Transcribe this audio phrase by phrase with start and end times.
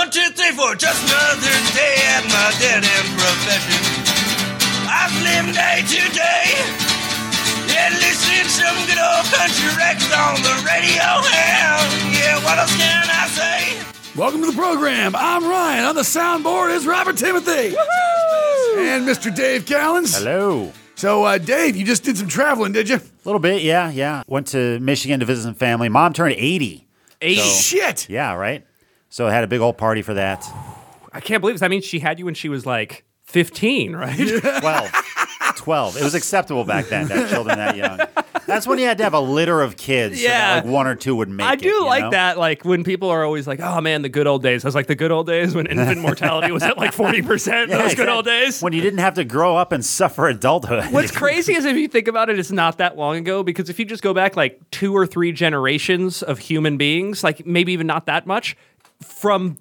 [0.00, 0.74] One, two, three, four.
[0.76, 3.84] Just another day at my dead end profession.
[4.88, 6.56] I've lived day to day.
[7.68, 11.04] Yeah, listening to some good old country records on the radio.
[11.04, 14.18] And yeah, what else can I say?
[14.18, 15.14] Welcome to the program.
[15.14, 15.84] I'm Ryan.
[15.84, 17.76] On the soundboard is Robert Timothy.
[17.76, 19.34] And Mr.
[19.34, 20.16] Dave Callens.
[20.16, 20.72] Hello.
[20.94, 22.96] So, uh, Dave, you just did some traveling, did you?
[22.96, 24.22] A little bit, yeah, yeah.
[24.26, 25.90] Went to Michigan to visit some family.
[25.90, 26.86] Mom turned 80.
[27.20, 27.42] Eighty.
[27.42, 28.08] Shit.
[28.08, 28.64] Yeah, right?
[29.10, 30.44] So I had a big old party for that.
[31.12, 31.60] I can't believe this.
[31.60, 34.16] That means she had you when she was like 15, right?
[34.16, 34.92] 12.
[35.56, 35.96] 12.
[35.96, 37.98] It was acceptable back then to have children that young.
[38.46, 40.20] That's when you had to have a litter of kids.
[40.20, 40.54] so that, Yeah.
[40.56, 42.10] like one or two would make I it, do like know?
[42.10, 42.38] that.
[42.38, 44.86] Like when people are always like, "Oh man, the good old days." I was like,
[44.86, 48.08] "The good old days when infant mortality was at like forty percent." Yeah, Those good
[48.08, 48.60] old days.
[48.62, 50.92] When you didn't have to grow up and suffer adulthood.
[50.92, 53.78] What's crazy is if you think about it, it's not that long ago because if
[53.78, 57.86] you just go back like two or three generations of human beings, like maybe even
[57.86, 58.56] not that much,
[59.02, 59.58] from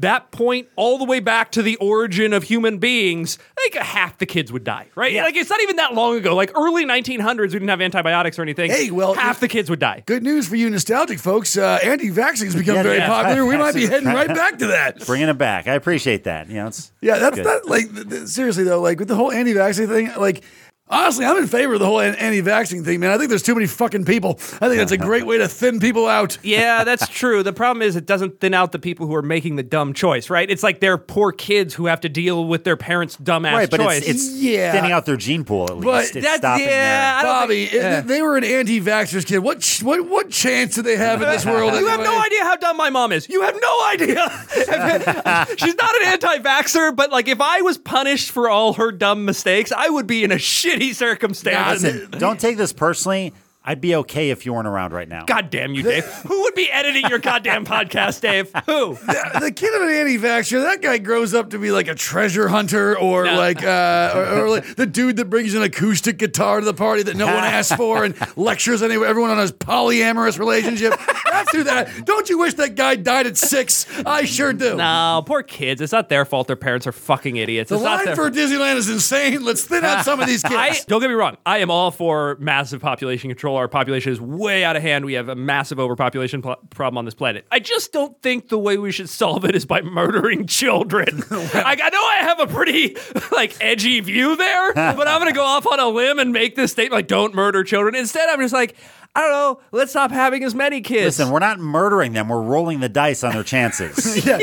[0.00, 4.16] that point all the way back to the origin of human beings, I think half
[4.18, 5.10] the kids would die, right?
[5.12, 5.24] Yeah.
[5.24, 6.36] Like it's not even that long ago.
[6.36, 8.70] Like early 1900s, we didn't have antibiotics or anything.
[8.70, 10.04] Hey, well, half the kids would die.
[10.06, 11.58] Good news for you nostalgic folks.
[11.58, 13.08] Uh, anti-vaccines become Yeah, very yeah.
[13.08, 13.44] popular.
[13.44, 15.00] We might be heading right back to that.
[15.06, 15.66] Bringing it back.
[15.66, 16.46] I appreciate that.
[16.48, 17.46] You know, it's Yeah, that's good.
[17.46, 17.66] that.
[17.68, 20.44] Like, th- th- seriously though, like with the whole anti-vaccine thing, like.
[20.90, 23.10] Honestly, I'm in favor of the whole anti-vaccine thing, man.
[23.10, 24.38] I think there's too many fucking people.
[24.60, 26.38] I think that's a great way to thin people out.
[26.48, 27.42] Yeah, that's true.
[27.42, 30.30] The problem is it doesn't thin out the people who are making the dumb choice,
[30.30, 30.48] right?
[30.50, 33.80] It's like they're poor kids who have to deal with their parents' dumbass right, but
[33.80, 33.98] choice.
[33.98, 34.72] it's, it's Yeah.
[34.72, 35.84] thinning out their gene pool at least.
[35.84, 37.98] But it's that's- stopping yeah, I their- Bobby, think- yeah.
[37.98, 39.38] if they were an anti-vaxxers kid.
[39.40, 41.74] What ch- what what chance do they have in this world?
[41.74, 43.28] You have no idea how dumb my mom is.
[43.28, 44.30] You have no idea.
[45.58, 49.70] She's not an anti-vaxxer, but like if I was punished for all her dumb mistakes,
[49.76, 50.38] I would be in a
[50.78, 51.82] shitty circumstance.
[51.82, 53.32] Listen, don't take this personally.
[53.68, 55.26] I'd be okay if you weren't around right now.
[55.26, 56.02] God damn you, Dave.
[56.26, 58.50] Who would be editing your goddamn podcast, Dave?
[58.64, 58.94] Who?
[58.94, 62.48] the, the kid of an anti-vaxxer, that guy grows up to be like a treasure
[62.48, 63.36] hunter or No.
[63.36, 67.02] like uh, or, or like the dude that brings an acoustic guitar to the party
[67.02, 70.94] that no one asked for and lectures any, everyone on his polyamorous relationship.
[71.30, 72.06] That's who that.
[72.06, 73.84] Don't you wish that guy died at six?
[74.06, 74.76] I sure do.
[74.76, 75.82] No, poor kids.
[75.82, 76.46] It's not their fault.
[76.46, 77.68] Their parents are fucking idiots.
[77.68, 79.44] The it's not line their for Disneyland is insane.
[79.44, 80.54] Let's thin out some of these kids.
[80.56, 81.36] I don't get me wrong.
[81.44, 83.57] I am all for massive population control.
[83.58, 85.04] Our population is way out of hand.
[85.04, 87.46] We have a massive overpopulation pl- problem on this planet.
[87.50, 91.22] I just don't think the way we should solve it is by murdering children.
[91.30, 92.96] like, I know I have a pretty
[93.32, 96.72] like edgy view there, but I'm gonna go off on a limb and make this
[96.72, 97.94] statement like don't murder children.
[97.94, 98.76] Instead, I'm just like.
[99.18, 99.60] I don't know.
[99.72, 101.18] Let's stop having as many kids.
[101.18, 102.28] Listen, we're not murdering them.
[102.28, 104.24] We're rolling the dice on their chances.
[104.26, 104.38] yeah,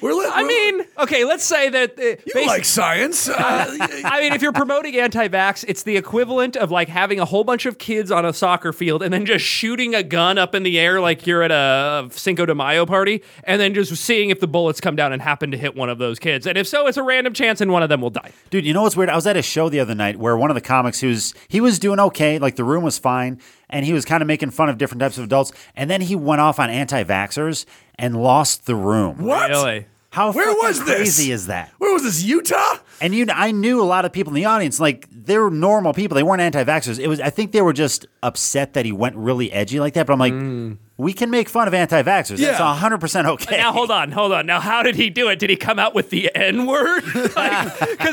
[0.00, 0.14] we're.
[0.14, 1.98] Li- I we're- mean, okay, let's say that.
[1.98, 3.28] Uh, you basi- like science?
[3.38, 7.44] Uh, I mean, if you're promoting anti-vax, it's the equivalent of like having a whole
[7.44, 10.62] bunch of kids on a soccer field and then just shooting a gun up in
[10.62, 14.40] the air like you're at a Cinco de Mayo party, and then just seeing if
[14.40, 16.46] the bullets come down and happen to hit one of those kids.
[16.46, 18.32] And if so, it's a random chance, and one of them will die.
[18.50, 19.10] Dude, you know what's weird?
[19.10, 21.60] I was at a show the other night where one of the comics who's he
[21.60, 24.68] was doing okay, like the room was fine, and he was kind of making fun
[24.68, 27.64] of different types of adults, and then he went off on anti-vaxxers
[27.96, 29.22] and lost the room.
[29.24, 29.50] what?
[29.50, 29.86] Really?
[30.10, 30.96] How Where was this?
[30.96, 31.70] crazy is that?
[31.78, 32.22] Where was this?
[32.22, 32.78] Utah?
[33.00, 35.92] And you, I knew a lot of people in the audience, like they were normal
[35.92, 36.14] people.
[36.14, 36.98] They weren't anti-vaxxers.
[36.98, 40.06] It was, I think they were just upset that he went really edgy like that.
[40.06, 40.78] But I'm like, mm.
[40.98, 42.36] We can make fun of anti-vaxxers.
[42.38, 42.60] That's Yeah.
[42.60, 43.56] 100 percent okay.
[43.56, 44.44] Now hold on, hold on.
[44.46, 45.38] Now how did he do it?
[45.38, 47.02] Did he come out with the N word?
[47.04, 47.36] Because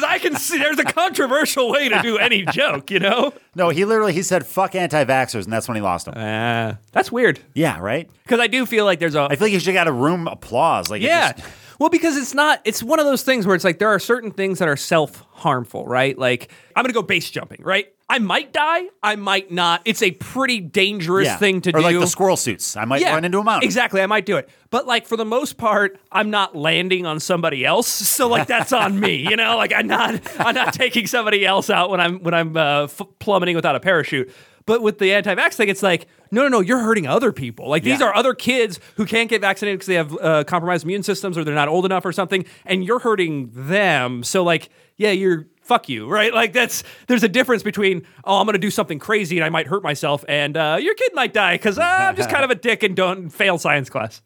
[0.04, 3.34] I can see there's a controversial way to do any joke, you know?
[3.56, 6.14] No, he literally he said fuck anti-vaxxers, and that's when he lost them.
[6.16, 7.40] Uh, that's weird.
[7.54, 8.10] yeah, right.
[8.24, 9.92] Because I do feel like there's a I feel like he should have got a
[9.92, 10.90] room applause.
[10.90, 11.34] Like, it Yeah.
[11.34, 11.46] just-
[11.80, 14.32] Well, because it's not, it's one of those things where it's like there are certain
[14.32, 16.18] things that are self harmful, right?
[16.18, 17.88] Like, I'm going to go base jumping, right?
[18.08, 19.82] I might die, I might not.
[19.84, 21.38] It's a pretty dangerous yeah.
[21.38, 21.82] thing to or do.
[21.82, 22.78] like the squirrel suits.
[22.78, 23.66] I might run into a mountain.
[23.66, 24.48] Exactly, I might do it.
[24.70, 27.88] But like for the most part, I'm not landing on somebody else.
[28.16, 29.58] So like that's on me, you know?
[29.58, 33.02] Like I'm not I'm not taking somebody else out when I'm when I'm uh, f-
[33.20, 34.32] plummeting without a parachute.
[34.66, 37.68] But with the anti-vax thing, it's like, no, no, no, you're hurting other people.
[37.70, 38.08] Like these Yeah.
[38.08, 41.44] are other kids who can't get vaccinated because they have uh, compromised immune systems or
[41.44, 44.24] they're not old enough or something, and you're hurting them.
[44.24, 46.34] So like, yeah, you're fuck you, right?
[46.34, 49.68] Like that's there's a difference between oh, I'm gonna do something crazy and I might
[49.68, 52.56] hurt myself, and uh, your kid might die because uh, I'm just kind of a
[52.56, 54.22] dick and don't fail science class.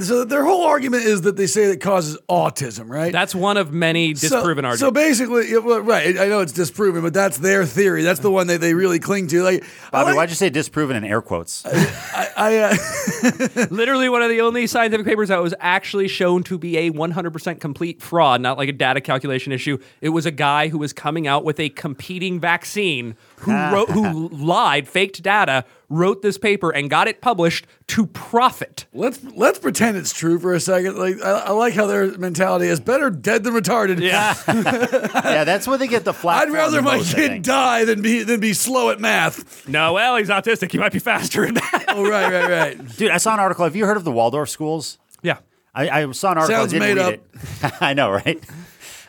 [0.00, 3.12] So their whole argument is that they say it causes autism, right?
[3.12, 4.80] That's one of many disproven so, arguments.
[4.80, 6.18] So basically, right?
[6.18, 8.02] I know it's disproven, but that's their theory.
[8.02, 9.42] That's the one that they really cling to.
[9.42, 11.64] Like, I Bobby, like- why'd you say disproven in air quotes?
[12.36, 16.76] I, uh, Literally one of the only scientific papers that was actually shown to be
[16.76, 19.78] a 100% complete fraud, not like a data calculation issue.
[20.00, 23.88] It was a guy guy who was coming out with a competing vaccine who wrote,
[23.90, 28.86] who lied, faked data, wrote this paper and got it published to profit.
[28.92, 30.98] Let's let's pretend it's true for a second.
[30.98, 34.00] Like I, I like how their mentality is better dead than retarded.
[34.00, 34.34] Yeah.
[34.48, 36.48] yeah, that's where they get the flat.
[36.48, 39.66] I'd rather my most, kid die than be than be slow at math.
[39.68, 40.70] no, well, he's autistic.
[40.72, 41.84] He might be faster in that.
[41.88, 42.88] Oh right, right, right.
[42.96, 43.64] Dude, I saw an article.
[43.64, 44.98] Have you heard of the Waldorf schools?
[45.22, 45.38] yeah.
[45.74, 46.68] I, I saw an article.
[46.68, 47.20] Sounds I didn't made read
[47.62, 47.72] it.
[47.80, 48.38] I know, right?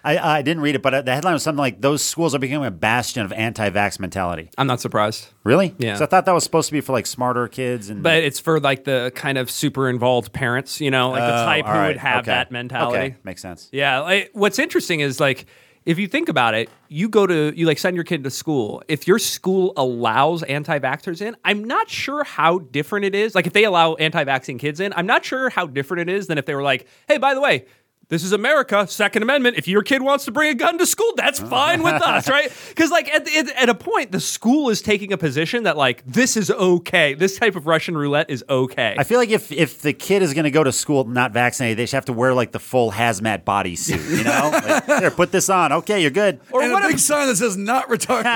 [0.06, 2.40] I, I didn't read it, but uh, the headline was something like "Those schools are
[2.40, 5.28] becoming a bastion of anti-vax mentality." I'm not surprised.
[5.44, 5.74] Really?
[5.78, 5.96] Yeah.
[5.96, 8.04] So I thought that was supposed to be for like smarter kids and.
[8.04, 11.46] But it's for like the kind of super involved parents, you know, like the Oh,
[11.46, 12.32] type who right, would have okay.
[12.32, 12.98] that mentality.
[12.98, 13.70] Okay, makes sense.
[13.72, 14.00] Yeah.
[14.00, 15.46] Like, what's interesting is like
[15.86, 18.82] if you think about it, you go to you like send your kid to school.
[18.88, 23.36] If your school allows anti-vaxxers in, I'm not sure how different it is.
[23.36, 26.38] Like if they allow anti-vaccine kids in, I'm not sure how different it is than
[26.38, 27.66] if they were like, "Hey, by the way,
[28.14, 29.58] this is America, Second Amendment.
[29.58, 31.48] If your kid wants to bring a gun to school, that's oh.
[31.48, 32.52] fine with us, right?
[32.74, 36.04] Because like at, at, at a point, the school is taking a position that like
[36.06, 37.14] this is okay.
[37.14, 38.96] This type of Russian roulette is okay.
[38.98, 41.78] I feel like if if the kid is going to go to school not vaccinated,
[41.78, 44.18] they should have to wear like the full hazmat bodysuit.
[44.18, 44.50] You know,
[44.88, 45.72] like, here, put this on.
[45.72, 46.40] Okay, you're good.
[46.52, 48.32] or and what a big if, sign that says "not retarded."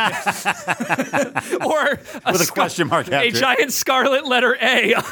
[1.66, 3.36] or a, With a scar- question mark a after it.
[3.36, 5.04] giant scarlet letter A on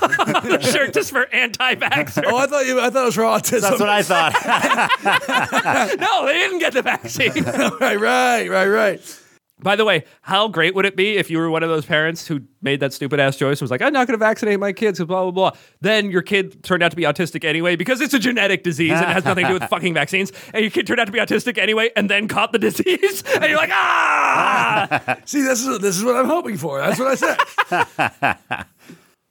[0.50, 2.24] the shirt just for anti-vaxxer.
[2.28, 2.80] oh, I thought you.
[2.80, 3.62] I thought it was for autism.
[3.62, 4.34] That's what I thought.
[6.00, 7.44] No, they didn't get the vaccine.
[7.44, 9.20] right, right, right, right.
[9.60, 12.28] By the way, how great would it be if you were one of those parents
[12.28, 14.74] who made that stupid ass choice and was like, I'm not going to vaccinate my
[14.74, 15.52] kids, blah, blah, blah.
[15.80, 19.04] Then your kid turned out to be autistic anyway because it's a genetic disease and
[19.10, 20.34] it has nothing to do with fucking vaccines.
[20.54, 23.24] And your kid turned out to be autistic anyway and then caught the disease.
[23.34, 25.20] And you're like, ah!
[25.24, 26.80] See, this is this is what I'm hoping for.
[26.80, 28.66] That's what I said.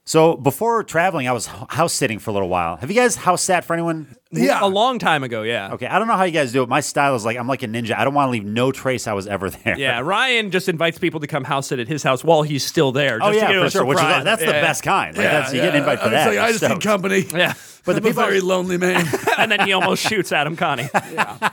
[0.07, 2.77] So before traveling, I was house sitting for a little while.
[2.77, 4.15] Have you guys house sat for anyone?
[4.31, 4.59] yeah.
[4.63, 5.73] A long time ago, yeah.
[5.73, 6.69] Okay, I don't know how you guys do it.
[6.69, 7.97] My style is like I'm like a ninja.
[7.97, 9.79] I don't want to leave no trace I was ever there.
[9.79, 12.93] Yeah, Ryan just invites people to come house sit at his house while he's still
[12.93, 13.17] there.
[13.23, 13.85] Oh just to yeah, give for sure.
[13.87, 14.25] Which is surprise.
[14.25, 15.17] that's the best kind.
[15.17, 16.29] Like, yeah, that's, you get an invite for I that.
[16.29, 17.25] like, I I'm just need company.
[17.35, 17.55] Yeah.
[17.87, 19.07] But the I'm a people, very lonely man.
[19.39, 20.89] and then he almost shoots Adam Connie.
[20.95, 21.51] Yeah.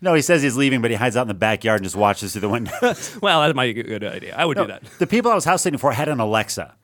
[0.00, 2.32] no, he says he's leaving, but he hides out in the backyard and just watches
[2.32, 2.72] through the window.
[3.22, 4.34] well, that might be a good idea.
[4.36, 4.82] I would do that.
[4.98, 6.74] the people I was house sitting for had an Alexa.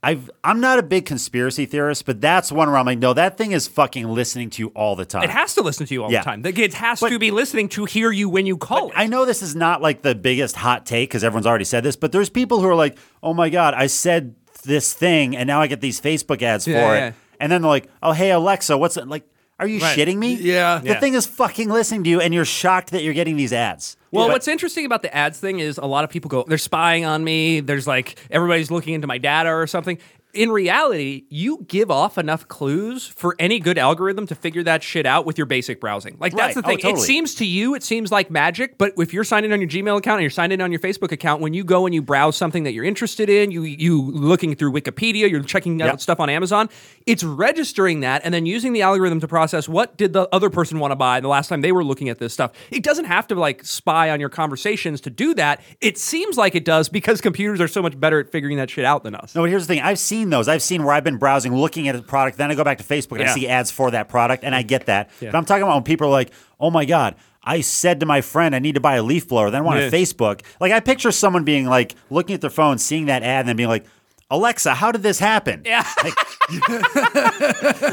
[0.00, 3.36] I've, I'm not a big conspiracy theorist, but that's one where I'm like, no, that
[3.36, 5.24] thing is fucking listening to you all the time.
[5.24, 6.20] It has to listen to you all Yeah.
[6.20, 6.42] the time.
[6.42, 8.94] The kid has But- to be listening to hear you when you call it.
[8.96, 11.96] I know this is not like the biggest hot take because everyone's already said this,
[11.96, 15.60] but there's people who are like, oh my God, I said this thing and now
[15.60, 17.14] I get these Facebook ads for Yeah, it.
[17.40, 19.08] And then they're like, oh, hey, Alexa, what's it?
[19.08, 19.24] Like,
[19.58, 19.96] are you Right.
[19.98, 20.34] shitting me?
[20.34, 20.78] Yeah.
[20.78, 21.00] The Yeah.
[21.00, 23.96] thing is fucking listening to you and you're shocked that you're getting these ads.
[24.10, 26.56] Well, But- what's interesting about the ads thing is a lot of people go, they're
[26.58, 27.60] spying on me.
[27.60, 29.98] There's like everybody's looking into my data or something.
[30.34, 35.06] In reality, you give off enough clues for any good algorithm to figure that shit
[35.06, 36.18] out with your basic browsing.
[36.20, 36.64] Like that's Right.
[36.64, 36.96] the Oh, thing.
[36.96, 39.70] It seems to you, it seems like magic, but if you're signed in on your
[39.70, 42.02] Gmail account and you're signed in on your Facebook account, when you go and you
[42.02, 46.00] browse something that you're interested in, you you looking through Wikipedia, you're checking out Yep.
[46.02, 46.68] stuff on Amazon,
[47.06, 50.78] it's registering that and then using the algorithm to process what did the other person
[50.78, 52.52] want to buy the last time they were looking at this stuff.
[52.70, 55.62] It doesn't have to like spy on your conversations to do that.
[55.80, 58.84] It seems like it does because computers are so much better at figuring that shit
[58.84, 59.34] out than us.
[59.34, 59.82] No, but here's the thing.
[59.82, 60.48] I've seen those.
[60.48, 62.84] I've seen where I've been browsing, looking at a product, then I go back to
[62.84, 65.10] Facebook and I see ads for that product, and I get that.
[65.20, 66.30] But I'm talking about when people are like,
[66.60, 69.50] oh my God, I said to my friend I need to buy a leaf blower,
[69.50, 69.86] then I want Yeah.
[69.86, 70.42] a Facebook.
[70.60, 73.56] Like, I picture someone being like, looking at their phone, seeing that ad, and then
[73.56, 73.86] being like,
[74.30, 75.62] Alexa, how did this happen?
[75.64, 75.84] Yeah.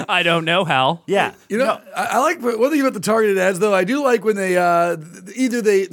[0.09, 1.03] I don't know, Hal.
[1.07, 1.33] Yeah.
[1.49, 3.73] You know, I, I like one thing about the targeted ads, though.
[3.73, 4.97] I do like when they uh,
[5.35, 5.87] either they,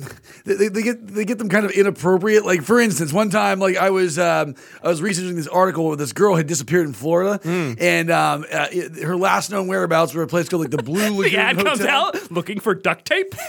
[0.45, 2.45] they they get they get them kind of inappropriate.
[2.45, 5.97] Like for instance, one time, like I was um, I was researching this article where
[5.97, 10.23] this girl had disappeared in Florida, and um, uh, it- her last known whereabouts were
[10.23, 11.71] a place called like the Blue Lagoon The ad Hotel.
[11.77, 13.35] comes out looking for duct tape.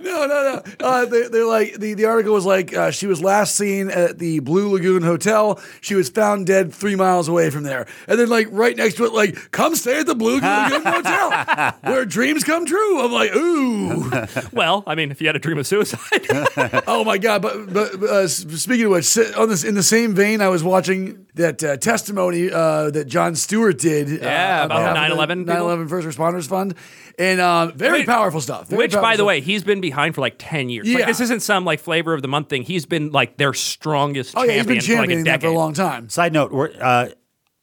[0.00, 0.62] No, no, no.
[0.86, 4.18] Uh, they, they're like the, the article was like uh, she was last seen at
[4.18, 5.60] the Blue Lagoon Hotel.
[5.80, 9.04] She was found dead three miles away from there, and then like right next to
[9.04, 13.00] it, like come stay at the Blue Lagoon Hotel where dreams come true.
[13.04, 14.10] I'm like, ooh,
[14.52, 16.26] well, I mean, if you had a dream of suicide.
[16.86, 17.42] oh my god.
[17.42, 21.26] But but uh, speaking of which, on this in the same vein, I was watching
[21.34, 24.08] that uh, testimony uh, that Jon Stewart did.
[24.08, 26.74] Yeah, uh, about the behalf 9/11 9/11 First Responders Fund,
[27.18, 28.68] and um, very Wait, powerful stuff.
[28.68, 29.26] Very Which, by the stuff.
[29.26, 30.86] way, he's been behind for like 10 years.
[30.88, 31.06] Like, Yeah.
[31.06, 32.62] this isn't some like flavor of the month thing.
[32.62, 35.40] He's been like their strongest oh yeah, he's been champion for like a championing that
[35.40, 36.08] for a long time.
[36.08, 37.08] Side note, we're, uh,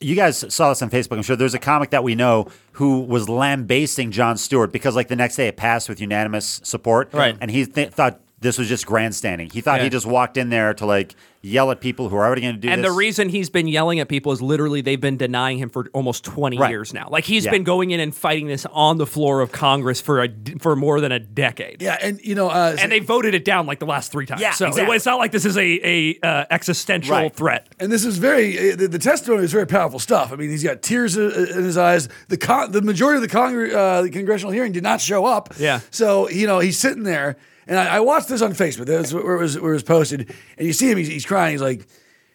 [0.01, 1.15] you guys saw this on Facebook.
[1.15, 5.07] I'm sure there's a comic that we know who was lambasting Jon Stewart because, like,
[5.07, 7.13] the next day it passed with unanimous support.
[7.13, 7.35] Right.
[7.39, 9.49] And he th- thought this was just grandstanding.
[9.51, 9.85] He thought Yeah.
[9.85, 12.59] he just walked in there to like yell at people who are already going to
[12.59, 12.73] do this.
[12.73, 12.89] And this.
[12.91, 16.23] the reason he's been yelling at people is literally they've been denying him for almost
[16.23, 16.71] 20 Right.
[16.71, 17.07] years now.
[17.11, 17.51] Like he's Yeah.
[17.51, 20.99] been going in and fighting this on the floor of Congress for a for more
[21.01, 21.81] than a decade.
[21.83, 24.41] Yeah, and you know, uh, And they voted it down like the last three times.
[24.41, 24.95] Yeah, so exactly.
[24.95, 27.35] it's not like this is a, a uh, existential Right.
[27.35, 27.67] threat.
[27.79, 30.31] And this is very uh, the, the testimony is very powerful stuff.
[30.33, 32.09] I mean, he's got tears in, in his eyes.
[32.29, 35.53] The con- the majority of the, congr- uh, the congressional hearing did not show up.
[35.59, 35.79] Yeah.
[35.91, 37.37] So you know he's sitting there,
[37.67, 38.85] and I, I watched this on Facebook.
[38.85, 40.97] That's where it was where it was posted, and you see him.
[40.97, 41.53] He's, he's crying.
[41.53, 41.87] He's like,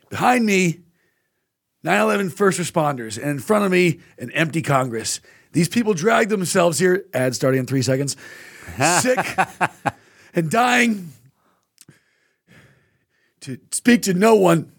[0.08, 0.80] behind me,
[1.84, 5.20] 9/11 first responders, and in front of me, an empty Congress.
[5.52, 7.06] These people dragged themselves here.
[7.12, 8.16] Ad starting in three seconds.
[9.00, 9.18] Sick
[10.34, 11.12] and dying
[13.40, 14.72] to speak to no one.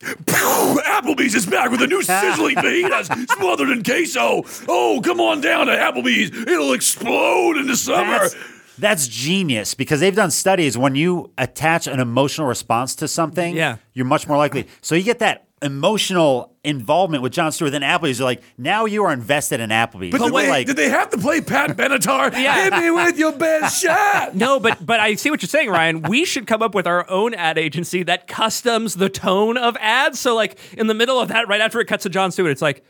[0.00, 4.44] Applebee's is back with a new sizzling fajitas smothered in queso.
[4.68, 6.30] Oh, come on down to Applebee's.
[6.46, 8.20] It'll explode in the summer.
[8.20, 8.36] That's,
[8.78, 13.76] that's genius because they've done studies when you attach an emotional response to something, Yeah.
[13.94, 14.66] you're much more likely.
[14.80, 17.72] So you get that emotional involvement with Jon Stewart.
[17.72, 20.12] Then Applebee's, you're like, now you are invested in Applebee's.
[20.12, 22.32] But So did they, like, did they have to play Pat Benatar?
[22.38, 22.64] Yeah.
[22.64, 24.34] Hit me with your best shot.
[24.36, 26.02] No, but but I see what you're saying, Ryan.
[26.02, 30.20] We should come up with our own ad agency that customs the tone of ads.
[30.20, 32.62] So like in the middle of that, right after it cuts to Jon Stewart, it's
[32.62, 32.84] like,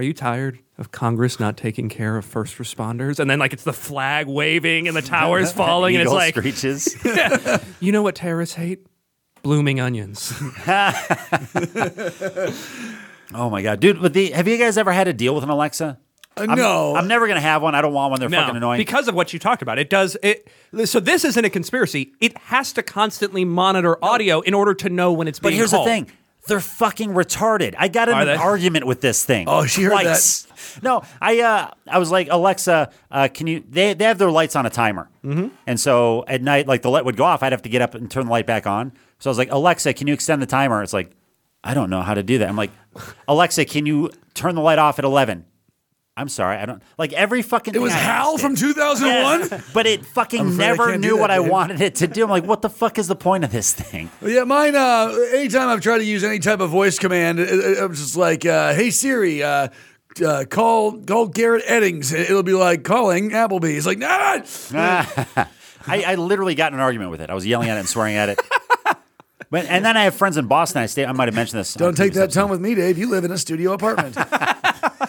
[0.00, 3.64] "Are you tired of Congress not taking care of first responders?" And then like it's
[3.64, 6.96] the flag waving and the towers falling, and it's like, screeches.
[7.80, 8.86] you know what terrorists hate?
[9.42, 10.32] Blooming onions.
[13.34, 14.00] oh my god, dude!
[14.00, 15.98] But the have you guys ever had to deal with an Alexa?
[16.38, 16.96] Uh, I'm, no.
[16.96, 17.74] I'm never gonna have one.
[17.74, 18.20] I don't want one.
[18.20, 18.78] They're fucking annoying.
[18.78, 19.78] because of what you talked about.
[19.78, 20.48] It does it.
[20.86, 22.14] So this isn't a conspiracy.
[22.20, 25.42] It has to constantly monitor audio in order to know when it's being watched.
[25.42, 25.86] But being here's called.
[25.86, 26.10] the thing.
[26.50, 27.76] They're fucking retarded.
[27.78, 28.34] I got in Are an they?
[28.34, 29.48] argument with this thing.
[29.48, 30.48] Oh, she heard twice.
[30.82, 33.62] No, I uh, I was like, Alexa, uh, can you?
[33.68, 35.54] They, they have their lights on a timer, mm-hmm.
[35.68, 37.94] and so at night, like the light would go off, I'd have to get up
[37.94, 38.92] and turn the light back on.
[39.20, 40.82] So I was like, Alexa, can you extend the timer?
[40.82, 41.12] It's like,
[41.62, 42.48] I don't know how to do that.
[42.48, 42.72] I'm like,
[43.28, 45.44] Alexa, can you turn the light off at eleven?
[46.20, 47.74] I'm sorry, I don't like every fucking.
[47.74, 49.62] It was Hal from 2001.
[49.72, 52.22] but it fucking never knew that, what I wanted it to do.
[52.22, 54.10] I'm like, what the fuck is the point of this thing?
[54.20, 54.76] Yeah, mine.
[54.76, 58.74] Uh, anytime I've tried to use any type of voice command, I'm just like, uh,
[58.74, 59.68] "Hey Siri, uh,
[60.22, 63.86] uh, call call Garrett Eddings." It'll be like calling Applebee's.
[63.86, 64.42] Like, nah.
[65.86, 67.30] I, I literally got in an argument with it.
[67.30, 68.40] I was yelling at it and swearing at it.
[69.50, 70.80] But, and then I have friends in Boston.
[70.80, 71.04] I stay.
[71.04, 71.74] I might have mentioned this.
[71.74, 72.42] Don't take that episode.
[72.42, 72.96] tone with me, Dave.
[72.98, 74.16] You live in a studio apartment.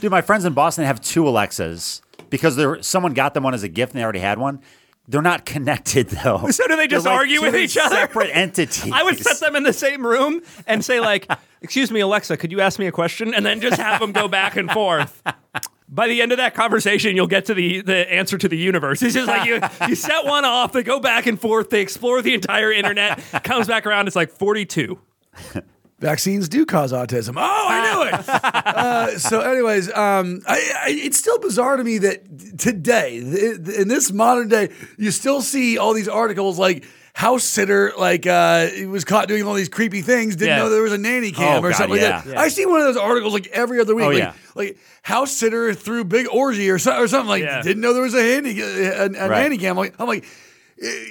[0.00, 3.62] Dude, my friends in Boston have two Alexas because there someone got them one as
[3.62, 4.60] a gift and they already had one.
[5.06, 6.48] They're not connected though.
[6.50, 7.94] So do they just like argue with each other?
[7.94, 8.92] Separate entities.
[8.92, 11.30] I would set them in the same room and say like,
[11.60, 14.28] "Excuse me, Alexa, could you ask me a question?" And then just have them go
[14.28, 15.22] back and forth.
[15.88, 19.02] By the end of that conversation, you'll get to the the answer to the universe.
[19.02, 22.22] It's just like you you set one off, they go back and forth, they explore
[22.22, 24.98] the entire internet, comes back around, it's like forty two.
[26.04, 27.34] Vaccines do cause autism.
[27.38, 28.28] Oh, I knew it.
[28.28, 33.88] uh, so, anyways, um, I, I, it's still bizarre to me that today, th- in
[33.88, 34.68] this modern day,
[34.98, 36.84] you still see all these articles like
[37.14, 40.64] house sitter, like uh, he was caught doing all these creepy things, didn't Yeah.
[40.64, 42.16] know there was a nanny cam Oh, or God, something yeah.
[42.16, 42.36] like that.
[42.36, 44.32] I see one of those articles like every other week, Oh, like, yeah.
[44.54, 47.44] like house sitter through big orgy or, so, or something like.
[47.44, 47.62] Yeah.
[47.62, 49.42] Didn't know there was a handy a, a Right.
[49.44, 49.76] nanny cam.
[49.76, 50.24] Like, I'm like.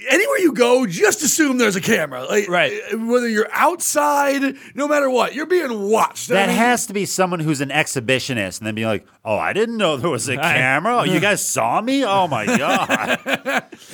[0.09, 2.25] Anywhere you go, just assume there's a camera.
[2.25, 2.73] Like, Right.
[2.91, 6.29] eh, Whether you're outside, no matter what, you're being watched.
[6.29, 9.37] I That mean, has to be someone who's an exhibitionist and then be like, "Oh,
[9.37, 10.97] I didn't know there was a camera.
[10.99, 12.03] Oh, you guys saw me?
[12.05, 13.19] Oh my god!"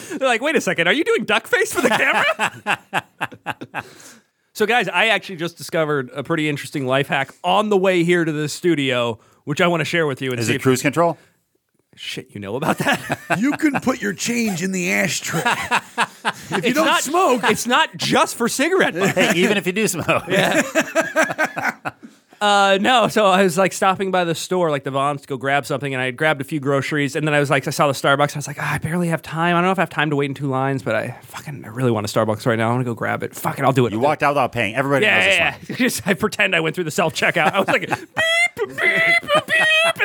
[0.09, 3.83] They're like, wait a second, are you doing duck face for the camera?
[4.53, 8.25] so, guys, I actually just discovered a pretty interesting life hack on the way here
[8.25, 10.31] to the studio, which I want to share with you.
[10.31, 11.17] And Is see it if cruise control?
[11.99, 13.19] Shit you know about that.
[13.39, 15.41] you can put your change in the ashtray.
[15.45, 19.13] if you It's don't not, smoke, it's not just for cigarette butts.
[19.15, 20.23] Hey, even if you do smoke,
[22.41, 25.35] Uh, no, so I was like stopping by the store, like the Vons, to go
[25.35, 27.69] grab something, and I had grabbed a few groceries, and then I was like, I
[27.71, 29.57] saw the Starbucks, I was like, ah, I barely have time.
[29.57, 31.65] I don't know if I have time to wait in two lines, but I fucking,
[31.65, 32.69] I really want a Starbucks right now.
[32.69, 33.35] I want to go grab it.
[33.35, 33.91] Fuck it, I'll do it.
[33.91, 34.73] you walked out without paying.
[34.73, 35.65] Everybody knows Yeah, this yeah, one.
[35.67, 35.75] yeah.
[35.75, 37.51] Just I pretend I went through the self checkout.
[37.51, 37.97] I was like, beep,
[38.55, 38.77] beep, beep,
[39.21, 39.45] beep,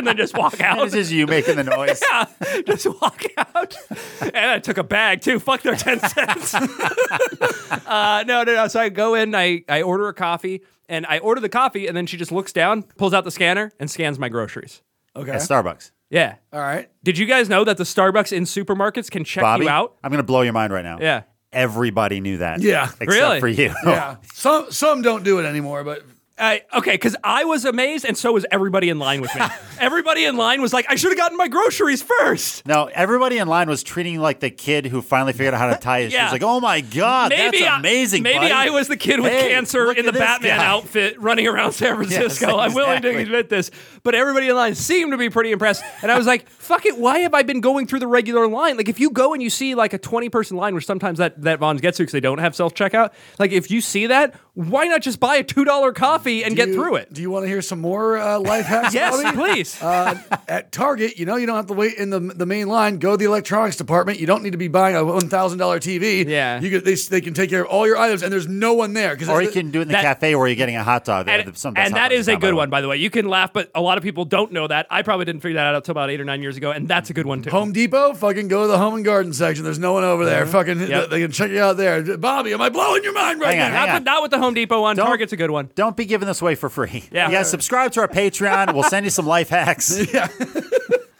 [0.06, 0.84] and then just walk out.
[0.84, 2.02] This is you making the noise.
[2.12, 2.26] Yeah,
[2.66, 3.74] just walk out.
[4.20, 5.38] And I took a bag too.
[5.40, 6.54] Fuck their 10 cents.
[6.54, 8.68] uh, no, no, no.
[8.68, 11.96] So I go in, I, I order a coffee, and I order the coffee, and
[11.96, 14.82] then she just looks down, pulls out the scanner, and scans my groceries.
[15.16, 15.32] okay.
[15.32, 15.90] At Starbucks.
[16.10, 16.36] Yeah.
[16.52, 16.88] All right.
[17.02, 19.96] Did you guys know that the Starbucks in supermarkets can check Bobby, you out?
[20.04, 20.98] I'm going to blow your mind right now.
[21.00, 21.22] Yeah.
[21.52, 22.60] Everybody knew that.
[22.60, 22.84] Yeah.
[23.00, 23.40] Except Really?
[23.40, 23.74] for you.
[23.84, 24.16] Yeah.
[24.32, 26.02] some some don't do it anymore, but
[26.36, 29.42] I okay, because I was amazed, and so was everybody in line with me.
[29.78, 32.66] everybody in line was like, "I should have gotten my groceries first.
[32.66, 35.68] No, everybody in line was treating you like the kid who finally figured out how
[35.72, 36.24] to tie his Yeah.
[36.26, 36.32] shoes.
[36.32, 38.24] Like, oh my god, that's I- amazing.
[38.24, 38.50] maybe buddy.
[38.50, 40.66] I was the kid with Hey, cancer look in the at this Batman guy.
[40.66, 42.58] outfit running around San Francisco.
[42.58, 43.22] I'm willing to exactly.
[43.22, 43.70] admit this,
[44.02, 45.84] but everybody in line seemed to be pretty impressed.
[46.02, 48.76] And I was like, "Fuck it, why have I been going through the regular line?
[48.76, 51.40] Like, if you go and you see like a 20 person line, which sometimes that
[51.42, 53.12] that Vons gets to because they don't have self checkout.
[53.38, 56.68] Like, if you see that, why not just buy a two dollar coffee and get
[56.68, 57.12] you- through it?
[57.12, 58.94] Do you want to hear some more uh, life hacks?
[58.94, 59.36] Yes, Bobby?
[59.36, 59.82] please.
[59.82, 62.98] Uh, at Target, you know, you don't have to wait in the the main line.
[62.98, 64.18] Go to the electronics department.
[64.20, 66.26] You don't need to be buying a one thousand dollar TV.
[66.26, 66.60] Yeah.
[66.60, 68.92] you can, they, they can take care of all your items, and there's no one
[68.92, 71.04] there Or you can do it in the That- cafe where you're getting a hot
[71.04, 71.26] dog.
[71.26, 72.88] They and, have some and hot that a in town, by good one, by the
[72.88, 72.96] way.
[72.96, 74.86] You can laugh, but a lot of people don't know that.
[74.90, 77.10] I probably didn't figure that out until about eight or nine years ago, and that's
[77.10, 77.50] a good one too.
[77.50, 79.64] Home Depot, fucking go to the home and garden section.
[79.64, 80.46] There's no one over there.
[80.46, 80.86] Fucking, Uh-huh.
[80.90, 81.10] Yep.
[81.10, 82.16] they can check you out there.
[82.16, 83.76] Bobby, am I blowing your mind right Hang on, now?
[83.78, 83.94] hang not, on.
[83.96, 84.96] with, not with the Home Depot one.
[84.96, 85.70] Don't- Target's a good one.
[85.74, 87.02] Don't be giving this away for free.
[87.10, 87.26] Yeah.
[87.26, 88.72] You guys subscribe to our Patreon.
[88.72, 89.92] We'll send you some life hacks.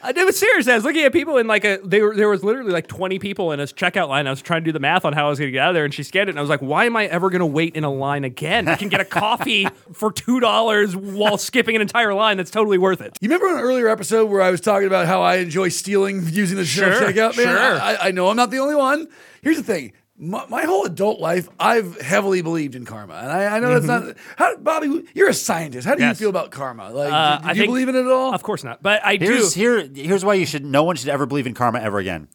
[0.07, 0.69] I did was serious.
[0.69, 3.19] I was looking at people in like a they were there was literally like twenty
[3.19, 4.27] people in a checkout line.
[4.27, 5.71] I was trying to do the math on how I was going to get out
[5.71, 7.41] of there, and she scanned it, and I was like, "Why am I ever going
[7.41, 8.69] to wait in a line again?
[8.69, 12.37] I can get a coffee for two dollars while skipping an entire line.
[12.37, 15.23] That's totally worth it." You remember an earlier episode where I was talking about how
[15.23, 17.37] I enjoy stealing using the Sure, self checkout?
[17.39, 17.81] Man, sure.
[17.81, 19.09] I, I know I'm not the only one.
[19.41, 19.95] Here's the thing.
[20.17, 23.87] My, my whole adult life, I've heavily believed in karma, and I, I know that's
[23.87, 24.17] not.
[24.37, 25.87] How, Bobby, you're a scientist.
[25.89, 26.09] How do Mm-hmm.
[26.11, 26.21] Yes.
[26.21, 26.91] you feel about karma?
[26.91, 28.33] Like, Uh, do, I do you think- believe in it at all?
[28.33, 29.61] Of course not, but I Here's do.
[29.61, 29.91] here.
[29.93, 30.65] Here's why you should.
[30.65, 32.29] No one should ever believe in karma ever again.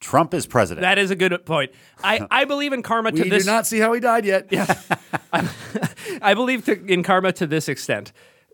[0.00, 0.82] Trump is president.
[0.82, 1.72] That is a good point.
[2.02, 3.44] I, I believe in karma to We this.
[3.44, 4.46] do not see how he died yet.
[4.50, 4.80] Yeah.
[6.22, 8.12] I believe to, in karma to this extent.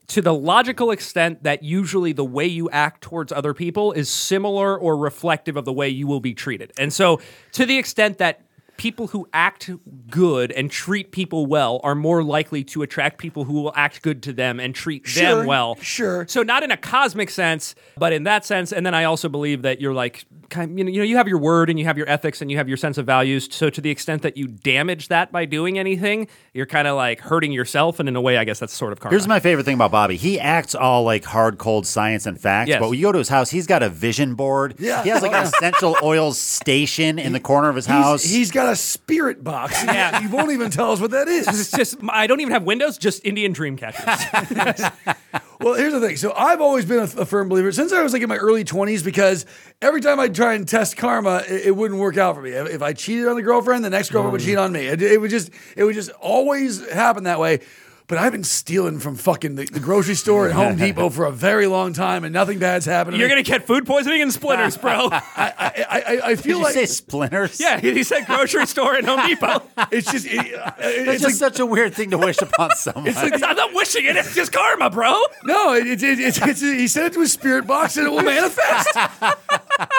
[0.09, 4.77] To the logical extent that usually the way you act towards other people is similar
[4.79, 6.73] or reflective of the way you will be treated.
[6.77, 7.21] And so,
[7.53, 8.44] to the extent that
[8.77, 9.71] people who act
[10.11, 14.23] good and treat people well are more likely to attract people who will act good
[14.25, 15.77] to them and treat Sure, them well.
[15.81, 16.27] sure.
[16.29, 18.73] So, not in a cosmic sense, but in that sense.
[18.73, 21.27] And then I also believe that you're like, kind you know, you know, you have
[21.29, 23.49] your word and you have your ethics and you have your sense of values.
[23.51, 27.21] So, to the extent that you damage that by doing anything, you're kind of like
[27.21, 28.01] hurting yourself.
[28.01, 29.13] And in a way, I guess that's sort of karma.
[29.15, 30.17] Here's my favorite thing about Bobby.
[30.17, 32.69] He acts all like hard, cold science and facts.
[32.69, 32.81] Yes.
[32.81, 34.75] But when you go to his house, he's got a vision board.
[34.79, 35.03] Yeah.
[35.03, 38.23] He has like an essential oils station in the corner of his house.
[38.23, 39.83] He's, he's got a spirit box.
[39.95, 40.21] Yeah.
[40.21, 41.47] You won't even tell us what that is.
[41.47, 44.85] it's just I don't even have windows, just Indian dream catchers.
[45.65, 46.17] Well, here's the thing.
[46.17, 48.65] So I've always been a, a firm believer since I was like in my early
[48.65, 49.47] 20s because
[49.81, 52.51] every time I try and test karma, it, it wouldn't work out for me.
[52.51, 54.45] If, if I cheated on the girlfriend, the next girlfriend would mm.
[54.45, 54.87] cheat on me.
[54.87, 57.61] It, it would just it would just always happen that way.
[58.07, 61.33] But I've been stealing from fucking the, the grocery store and Home Depot for a
[61.33, 63.17] very long time, and nothing bad's happened.
[63.17, 65.09] You're gonna get food poisoning and splinters, bro.
[65.13, 67.59] I, I, I, I Did feel you like say splinters?
[67.59, 69.63] yeah, he said grocery store and Home Depot.
[69.91, 72.71] it's just it, uh, That's it's just like, such a weird thing to wish upon
[72.77, 73.07] someone.
[73.09, 74.17] it's like I'm not wishing it.
[74.17, 75.23] It's just karma, bro.
[75.45, 78.11] no, it, it, it, it's it's he said it to his spirit box and it
[78.11, 78.89] will manifest.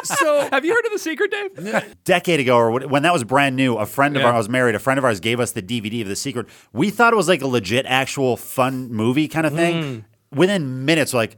[0.03, 1.95] so Have you heard of the secret, Dave?
[2.03, 4.27] decade ago, or when when that was brand new, a friend of Yeah.
[4.27, 4.75] ours I was married.
[4.75, 6.47] A friend of ours gave us the DVD of The Secret.
[6.71, 9.75] We thought it was like a legit, actual fun movie kind of thing.
[9.84, 10.03] Mm.
[10.38, 11.38] Within minutes, like,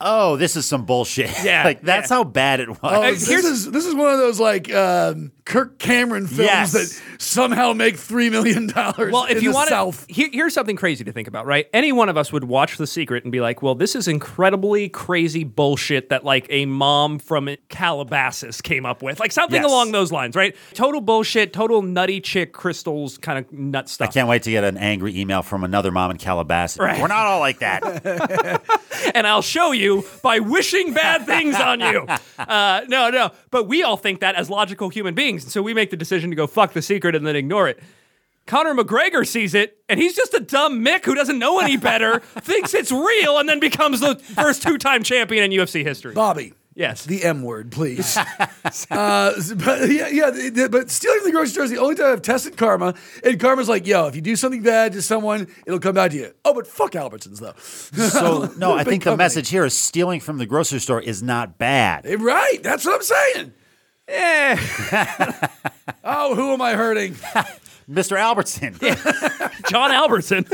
[0.00, 1.30] oh, this is some bullshit.
[1.44, 2.16] Yeah, like that's yeah.
[2.16, 2.78] how bad it was.
[2.82, 6.72] Oh, this here's- is this is one of those like um, Kirk Cameron films Yes.
[6.72, 9.12] that somehow make three million dollars.
[9.12, 10.06] Well, if in you want South.
[10.06, 11.68] to, here, here's something crazy to think about, right?
[11.72, 14.88] Any one of us would watch The Secret and be like, "Well, this is incredibly
[14.88, 19.70] crazy bullshit that like a mom from Calabasas came up with, like something Yes.
[19.70, 20.54] along those lines, right?
[20.74, 24.08] Total bullshit, total nutty chick crystals, kind of nut stuff.
[24.08, 26.78] I can't wait to get an angry email from another mom in Calabasas.
[26.78, 27.00] Right.
[27.00, 27.82] We're not all like that.
[29.14, 32.06] and I'll show you by wishing bad things on you.
[32.38, 33.30] Uh, no, no.
[33.50, 35.31] But we all think that as logical human beings.
[35.34, 37.80] And so we make the decision to go fuck the secret and then ignore it.
[38.46, 42.18] Conor McGregor sees it, and he's just a dumb Mick who doesn't know any better,
[42.40, 46.12] thinks it's real, and then becomes the first two time champion in UFC history.
[46.12, 46.52] Bobby.
[46.74, 47.04] Yes.
[47.04, 48.16] The M word, please.
[48.90, 50.30] uh, but yeah, yeah.
[50.30, 52.94] the- the- But stealing from the grocery store is the only time I've tested karma.
[53.22, 56.16] And karma's like, yo, if you do something bad to someone, it'll come back to
[56.16, 56.32] you.
[56.46, 57.54] Oh, but fuck Albertsons though.
[58.08, 61.22] So no, I Big think the message here is stealing from the grocery store is
[61.22, 62.06] not bad.
[62.06, 62.62] Eh, Right.
[62.62, 63.52] That's what I'm saying.
[64.08, 64.56] Eh.
[66.04, 67.14] Oh, who am I hurting?
[67.90, 68.18] Mr.
[68.18, 68.74] Albertson,
[69.70, 70.44] John Albertson.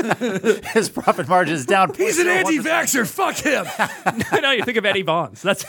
[0.73, 1.93] his profit margin is down.
[1.95, 3.07] He's an anti-vaxxer.
[3.07, 3.65] Fuck him.
[4.41, 5.41] no, you think of Eddie Vons.
[5.41, 5.65] That's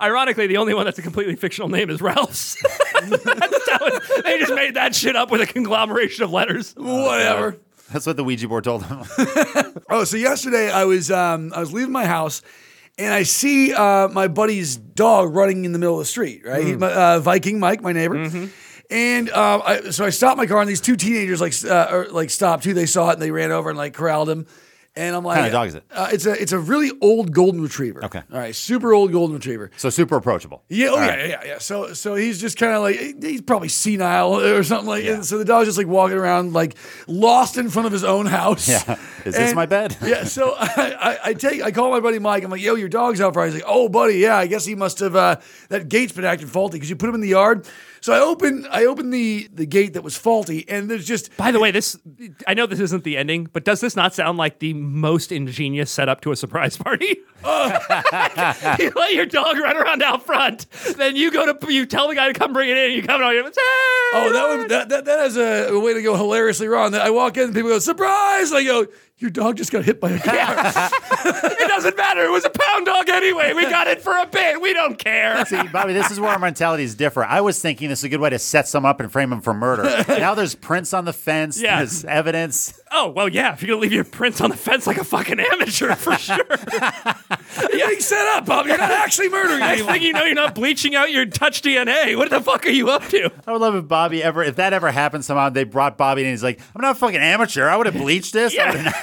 [0.00, 2.56] ironically the only one that's a completely fictional name is Ralph's.
[2.62, 6.72] It- they just made that shit up with a conglomeration of letters.
[6.76, 7.56] Whatever.
[7.92, 9.02] That's what the Ouija board told him.
[9.88, 12.42] Oh, so yesterday I was um, I was leaving my house,
[13.00, 16.42] and I see uh, my buddy's dog running in the middle of the street.
[16.46, 18.16] Right, He- my, uh, Viking Mike, my neighbor,
[18.92, 22.06] And um, I, so I stopped my car, and these two teenagers like uh, or,
[22.10, 22.74] like stopped too.
[22.74, 24.46] They saw it and they ran over and like corralled him.
[24.96, 25.84] And I'm like, kind of dog is it?
[25.92, 28.04] Uh, it's a it's a really old golden retriever.
[28.04, 28.22] Okay.
[28.32, 29.70] all right, super old golden retriever.
[29.76, 30.64] So super approachable.
[30.68, 31.28] Yeah, oh yeah, right.
[31.28, 31.58] yeah, yeah.
[31.58, 35.04] So so he's just kind of like he's probably senile or something like.
[35.04, 36.74] And so the dog's just like walking around like
[37.06, 38.68] lost in front of his own house.
[38.68, 38.98] Yeah.
[39.24, 39.96] Is this my bed?
[40.02, 40.24] yeah.
[40.24, 42.42] So I, I, I take I call my buddy Mike.
[42.42, 43.52] I'm like, yo, your dog's out front.
[43.52, 44.36] He's like, oh, buddy, yeah.
[44.36, 45.36] I guess he must have uh,
[45.68, 47.66] that gate's been acting faulty because you put him in the yard.
[48.00, 51.50] So I open I open the the gate that was faulty, and there's just By
[51.52, 51.98] the way, this
[52.46, 55.90] I know this isn't the ending, but does this not sound like the most ingenious
[55.90, 57.16] setup to a surprise party?
[57.42, 57.68] Oh.
[58.78, 60.66] you let your dog run around out front,
[60.98, 62.92] then you go to you tell the guy to come bring it in.
[62.92, 63.50] You come out here.
[64.12, 66.94] Oh, that would, that, that that has a, a way to go hilariously wrong.
[66.94, 68.86] I walk in, and people go surprise, and I go,
[69.20, 70.34] your dog just got hit by a car.
[70.36, 72.24] it doesn't matter.
[72.24, 73.52] It was a pound dog anyway.
[73.52, 74.60] We got it for a bit.
[74.62, 75.44] We don't care.
[75.44, 77.30] See, Bobby, this is where our mentality is different.
[77.30, 79.42] I was thinking this is a good way to set some up and frame him
[79.42, 79.82] for murder.
[80.08, 81.60] now there's prints on the fence.
[81.60, 81.78] Yeah.
[81.78, 82.79] There's evidence.
[82.92, 83.52] Oh well, yeah.
[83.52, 86.36] If you're gonna leave your prints on the fence like a fucking amateur, for sure.
[87.60, 88.66] You're getting set up, Bob.
[88.66, 89.92] You're not actually murdering Next anyone.
[89.94, 92.16] thing you know, you're not bleaching out your touch DNA.
[92.16, 93.30] What the fuck are you up to?
[93.46, 96.26] I would love if Bobby ever, if that ever happened somehow, they brought Bobby in
[96.28, 97.68] and he's like, I'm not a fucking amateur.
[97.68, 98.56] I would have bleached this.
[98.58, 98.94] I would've-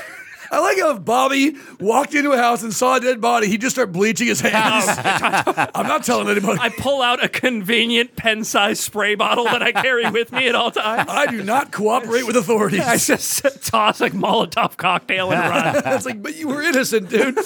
[0.51, 3.61] I like how if Bobby walked into a house and saw a dead body, he'd
[3.61, 4.85] just start bleaching his hands.
[5.75, 6.59] I'm not telling anybody.
[6.61, 10.71] I pull out a convenient pen-sized spray bottle that I carry with me at all
[10.71, 11.09] times.
[11.09, 12.81] I do not cooperate with authorities.
[12.81, 15.75] I just toss a Molotov cocktail and run.
[15.95, 17.37] it's like, but you were innocent, dude.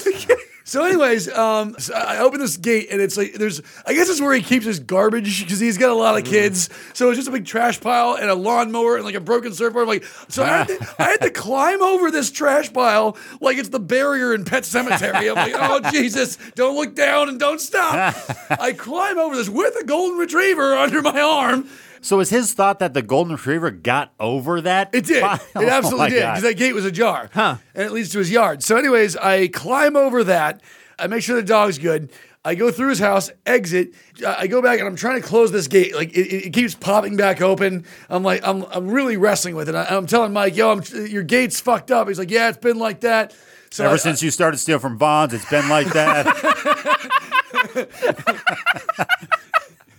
[0.64, 3.62] so, anyways, um, so I open this gate and it's like there's.
[3.86, 6.70] I guess it's where he keeps his garbage because he's got a lot of kids.
[6.94, 9.84] So it's just a big trash pile and a lawnmower and like a broken surfboard.
[9.84, 12.91] I'm like, so I had, to, I had to climb over this trash pile
[13.40, 15.30] like it's the barrier in Pet Sematary.
[15.30, 18.16] I'm like, oh Jesus, don't look down and don't stop.
[18.50, 21.68] I climb over this with a golden retriever under my arm.
[22.02, 24.90] so is his thought that the golden retriever got over that?
[24.94, 25.22] It did.
[25.24, 25.36] pile?
[25.36, 27.30] It oh absolutely Oh did because that gate was ajar.
[27.34, 27.58] Huh.
[27.76, 28.64] And it leads to his yard.
[28.64, 30.62] So, anyways, I climb over that.
[31.00, 32.12] I make sure the dog's good.
[32.44, 33.94] I go through his house, exit.
[34.26, 35.94] I go back and I'm trying to close this gate.
[35.96, 37.86] Like it, it keeps popping back open.
[38.10, 39.76] I'm like, I'm, I'm really wrestling with it.
[39.76, 42.08] I, I'm telling Mike, yo, I'm, your gate's fucked up.
[42.08, 43.36] He's like, yeah, it's been like that.
[43.70, 46.26] So Ever I- since you started stealing from Vons, it's been like that.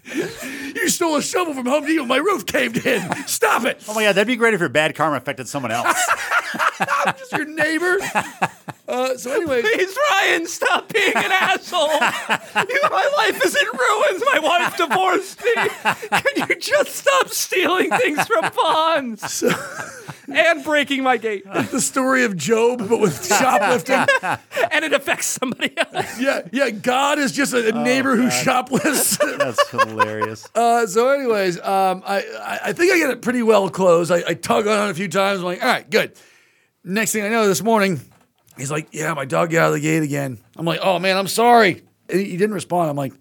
[0.74, 3.02] you stole a shovel from Home Depot, my roof caved in.
[3.26, 3.82] Stop it.
[3.88, 5.96] oh my God, that'd be great if your bad karma affected someone else.
[6.80, 7.98] I'm just your neighbor.
[8.92, 9.62] Uh, so, anyways.
[9.74, 11.88] Please, Ryan, stop being an asshole.
[11.88, 14.22] You- my life is in ruins.
[14.32, 15.54] My wife divorced me.
[16.10, 19.42] Can you just stop stealing things from Vons
[20.28, 21.44] and breaking my gate?
[21.72, 24.04] The story of Job, but with shoplifting.
[24.72, 26.20] And it affects somebody else.
[26.20, 26.68] yeah, yeah.
[26.70, 29.16] God is just a, a neighbor who shoplifts.
[29.38, 30.46] That's hilarious.
[30.54, 34.10] Uh, so, anyways, um, I, I I think I get it pretty well closed.
[34.12, 35.38] I, I tug on it a few times.
[35.38, 36.12] I'm like, all right, good.
[36.84, 38.00] Next thing I know, this morning,
[38.56, 40.38] he's like, yeah, my dog got out of the gate again.
[40.56, 41.82] I'm like, oh man, I'm sorry.
[42.08, 42.90] And he, he didn't respond.
[42.90, 43.12] I'm like,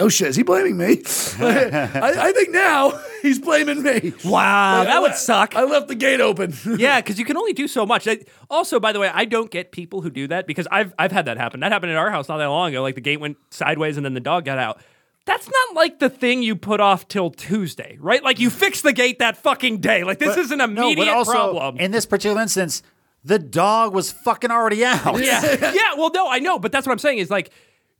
[0.00, 1.02] oh shit, is he blaming me?
[1.40, 4.12] I, I think now he's blaming me.
[4.24, 5.56] Wow, Like, I that would suck.
[5.56, 6.54] I left the gate open.
[6.78, 8.06] yeah, because you can only do so much.
[8.06, 11.12] I- also, by the way, I don't get people who do that because I've I've
[11.12, 11.60] had that happen.
[11.60, 12.82] That happened at our house not that long ago.
[12.82, 14.80] Like the gate went sideways and then the dog got out.
[15.24, 18.22] That's not like the thing you put off till Tuesday, right?
[18.24, 20.02] Like you fix the gate that fucking day.
[20.02, 21.76] Like this is an No, immediate but also, problem.
[21.78, 22.82] in this particular instance,
[23.28, 25.22] the dog was fucking already out.
[25.22, 25.42] yeah,
[25.74, 25.94] yeah.
[25.96, 27.50] Well, no, I know, but that's what I'm saying is like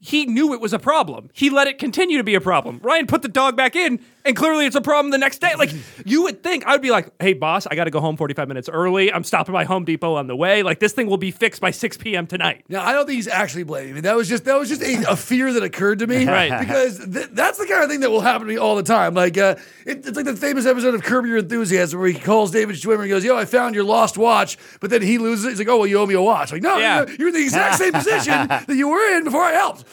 [0.01, 1.29] he knew it was a problem.
[1.35, 2.81] He let it continue to be a problem.
[2.83, 5.55] Ryan put the dog back in, and clearly it's a problem the next day.
[5.57, 5.71] Like
[6.05, 8.47] you would think, I would be like, "Hey, boss, I got to go home 45
[8.47, 9.13] minutes early.
[9.13, 10.63] I'm stopping by Home Depot on the way.
[10.63, 12.27] Like this thing will be fixed by 6 p.m.
[12.27, 14.01] tonight." Now I don't think he's actually blaming me.
[14.03, 16.61] That was just that was just a, a fear that occurred to me, Right.
[16.61, 19.15] Because th- that's the kind of thing that will happen to me all the time.
[19.15, 22.51] Like uh, it, it's like the famous episode of Curb Your Enthusiasm where he calls
[22.51, 25.49] David Schwimmer and goes, "Yo, I found your lost watch," but then he loses it.
[25.51, 27.07] He's like, "Oh well, you owe me a watch." Like, no, Yeah.
[27.07, 29.85] you're, you're in the exact same position that you were in before I helped.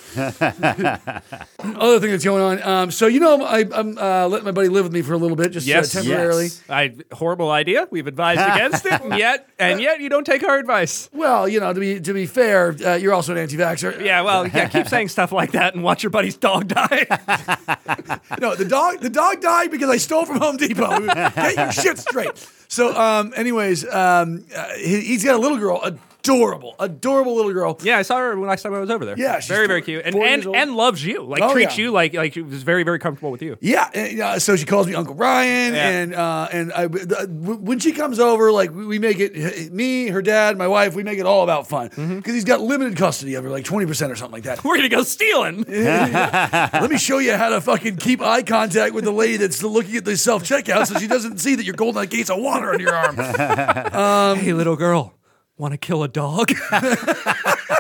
[0.76, 2.64] Other thing that's going on.
[2.68, 5.18] Um, so you know, I, I'm uh, letting my buddy live with me for a
[5.18, 6.46] little bit, just uh, temporarily.
[6.46, 6.64] Yes.
[6.70, 7.88] I horrible idea.
[7.92, 11.10] We've advised against it, and yet and yet you don't take our advice.
[11.14, 14.04] Well, you know, to be to be fair, uh, you're also an anti-vaxxer.
[14.04, 17.08] Yeah, well, yeah, keep saying stuff like that and watch your buddy's dog die.
[18.40, 21.06] No, the dog the dog died because I stole from Home Depot.
[21.06, 22.32] Get your shit straight.
[22.68, 27.54] So, um, anyways, um, uh, he, he's got a little girl, a adorable, adorable little
[27.54, 27.78] girl.
[27.84, 29.16] Yeah, I saw her when last time I was over there.
[29.18, 31.24] Yeah, she's very very cute, and and, and loves you.
[31.24, 31.84] Like Oh, treats yeah.
[31.86, 33.58] you like like she was very very comfortable with you.
[33.62, 35.90] Yeah, and, uh, so she calls me Uncle Ryan, Yeah.
[35.90, 37.28] and uh, and I, the,
[37.62, 41.20] when she comes over, like we, make it me, her dad, my wife, we make
[41.20, 42.32] it all about fun because Mm-hmm.
[42.34, 44.64] he's got limited custody of her, like twenty percent or something like that.
[44.64, 45.64] We're gonna go stealing.
[45.68, 49.96] Let me show you how to fucking keep eye contact with the lady that's looking
[49.98, 52.74] at the self checkout, so she doesn't see that you're holding a case of water
[52.74, 53.16] on your arm.
[54.40, 55.14] hey, little girl,
[55.58, 56.52] want to kill a dog?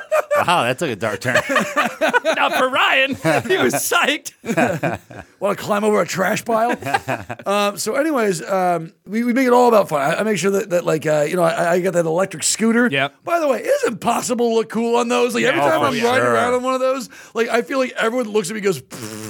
[0.47, 1.35] Wow, that took a dark turn.
[2.35, 3.15] Not for Ryan.
[3.45, 4.33] He was psyched.
[5.39, 6.77] Want to climb over a trash pile?
[7.45, 10.01] um, so, anyways, um, we, we make it all about fun.
[10.01, 12.43] I, I make sure that, that like, uh, you know, I, I got that electric
[12.43, 12.87] scooter.
[12.91, 13.23] Yep.
[13.23, 15.33] By the way, isn't possible to look cool on those?
[15.35, 15.69] Like, every Yeah.
[15.69, 16.33] time Oh, I'm for riding sure.
[16.33, 18.81] around on one of those, like, I feel like everyone looks at me and goes,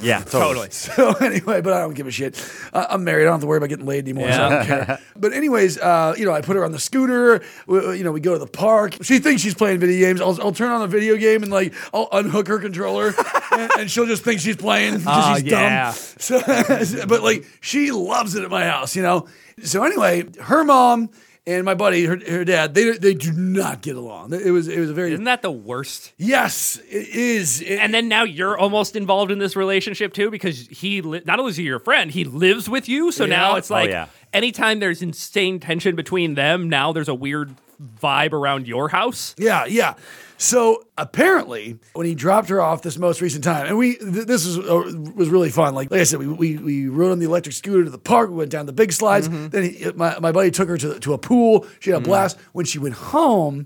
[0.03, 0.69] yeah, totally.
[0.71, 2.35] So anyway, but I don't give a shit.
[2.73, 3.23] Uh, I'm married.
[3.23, 4.31] I don't have to worry about getting laid anymore.
[4.31, 4.99] So I don't care.
[5.15, 7.41] But anyways, uh, you know, I put her on the scooter.
[7.67, 8.97] We, you know, we go to the park.
[9.01, 10.21] She thinks she's playing video games.
[10.21, 13.13] I'll, I'll turn on the video game and like I'll unhook her controller,
[13.51, 15.91] and, and she'll just think she's playing because Oh, she's yeah.
[15.91, 15.93] dumb.
[16.17, 19.27] So, but like she loves it at my house, you know.
[19.63, 21.09] So anyway, her mom
[21.47, 24.33] and my buddy, her, her dad, they they do not get along.
[24.33, 26.11] It was it was a very Isn't that the worst?
[26.17, 27.61] yes, it is.
[27.61, 31.39] It- And then now you're almost involved in this relationship too, because he li- not
[31.39, 33.11] only is he your friend, he lives with you.
[33.11, 34.07] So now it's like Oh, yeah.
[34.33, 37.53] anytime there's insane tension between them, now there's a weird
[38.01, 39.35] vibe around your house.
[39.37, 39.93] Yeah, yeah.
[40.37, 44.45] So apparently, when he dropped her off this most recent time, and we th- this
[44.45, 45.75] was uh, was really fun.
[45.75, 48.29] Like, like I said, we, we we rode on the electric scooter to the park.
[48.29, 49.29] We went down the big slides.
[49.29, 49.47] Mm-hmm.
[49.49, 51.65] Then he, uh, my my buddy took her to to a pool.
[51.79, 52.09] She had a mm-hmm.
[52.09, 52.37] blast.
[52.51, 53.65] When she went home,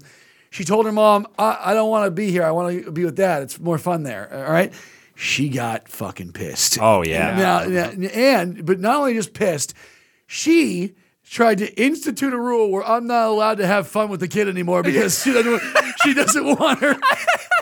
[0.52, 2.44] she told her mom, "I, I don't want to be here.
[2.44, 3.44] I want to be with dad.
[3.44, 4.72] It's more fun there." All right.
[5.16, 6.78] She got fucking pissed.
[6.80, 7.36] Oh, yeah.
[7.36, 9.74] Now, now- and but not only just pissed,
[10.28, 10.94] she
[11.30, 14.48] tried to institute a rule where I'm not allowed to have fun with the kid
[14.50, 15.62] anymore because she doesn't
[16.04, 16.98] she doesn't want her.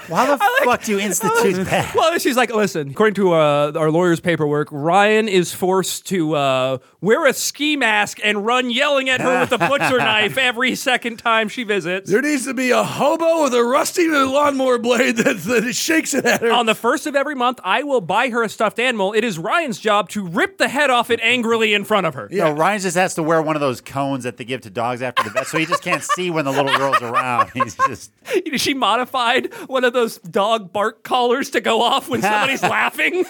[0.08, 1.94] Why the fuck do you institute that?
[1.94, 6.78] Well, she's like, listen, according to uh, our lawyer's paperwork, Ryan is forced to uh,
[7.02, 11.18] wear a ski mask and run yelling at her with a butcher knife every second
[11.18, 12.10] time she visits.
[12.10, 16.26] There needs to be a hobo with a rusty lawnmower blade that, that shakes it
[16.26, 16.54] at her.
[16.54, 19.12] On the first of every month, I will buy her a stuffed animal.
[19.12, 22.30] It is Ryan's job to rip the head off it angrily in front of her.
[22.32, 25.02] No, Ryan just has to wear one of those cones that they give to dogs
[25.02, 27.50] after the vet, so he just can't see when the little girl's around.
[27.54, 28.12] He's just
[28.56, 33.26] She modified one of those dog bark collars to go off when somebody's laughing.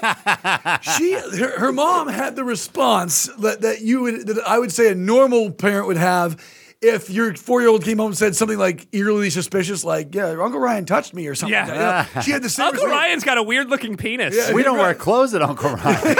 [0.97, 4.91] she her, her mom had the response that, that you would that I would say
[4.91, 6.41] a normal parent would have
[6.81, 10.29] if your four year old came home and said something like eerily suspicious, like "Yeah,
[10.41, 11.53] Uncle Ryan touched me" or something.
[11.53, 11.65] Yeah.
[11.67, 12.07] like that.
[12.09, 12.67] You know, she had the same.
[12.67, 13.01] Uncle response.
[13.01, 14.35] Ryan's got a weird looking penis.
[14.35, 14.53] Yeah.
[14.53, 14.83] we don't Right.
[14.83, 16.17] wear clothes at Uncle Ryan.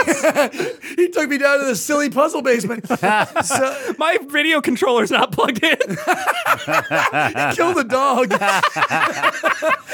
[0.98, 2.86] He took me down to the silly puzzle basement.
[3.44, 5.76] so, My video controller's not plugged in.
[5.78, 8.32] kill the dog.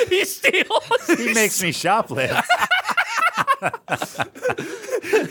[0.09, 1.07] he steals.
[1.18, 2.42] he makes me shoplift.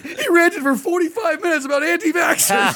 [0.04, 2.76] he ranted for 45 minutes about anti-vaxxers.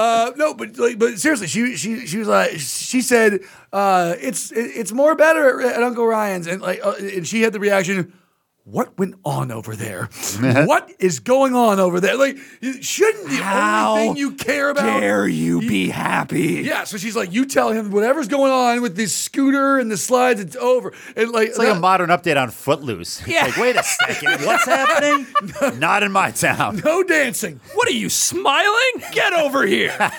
[0.00, 4.50] Uh, no, but like, but seriously, she she she was like, she said, uh, it's
[4.50, 7.60] it, it's more better at, at Uncle Ryan's, and like, uh, and she had the
[7.60, 8.14] reaction.
[8.70, 10.04] What went on over there?
[10.40, 12.16] what is going on over there?
[12.16, 12.36] Like,
[12.80, 16.62] shouldn't the How only thing you care about Dare you be happy?
[16.64, 19.96] Yeah, so she's like, you tell him whatever's going on with this scooter and the
[19.96, 20.92] slides, it's over.
[21.16, 23.20] And like, It's like a modern update on Footloose.
[23.20, 23.44] It's Yeah.
[23.46, 25.26] like, wait a second, what's happening?
[25.80, 26.80] Not in my town.
[26.84, 27.60] no dancing.
[27.74, 29.02] What are you smiling?
[29.12, 29.90] Get over here.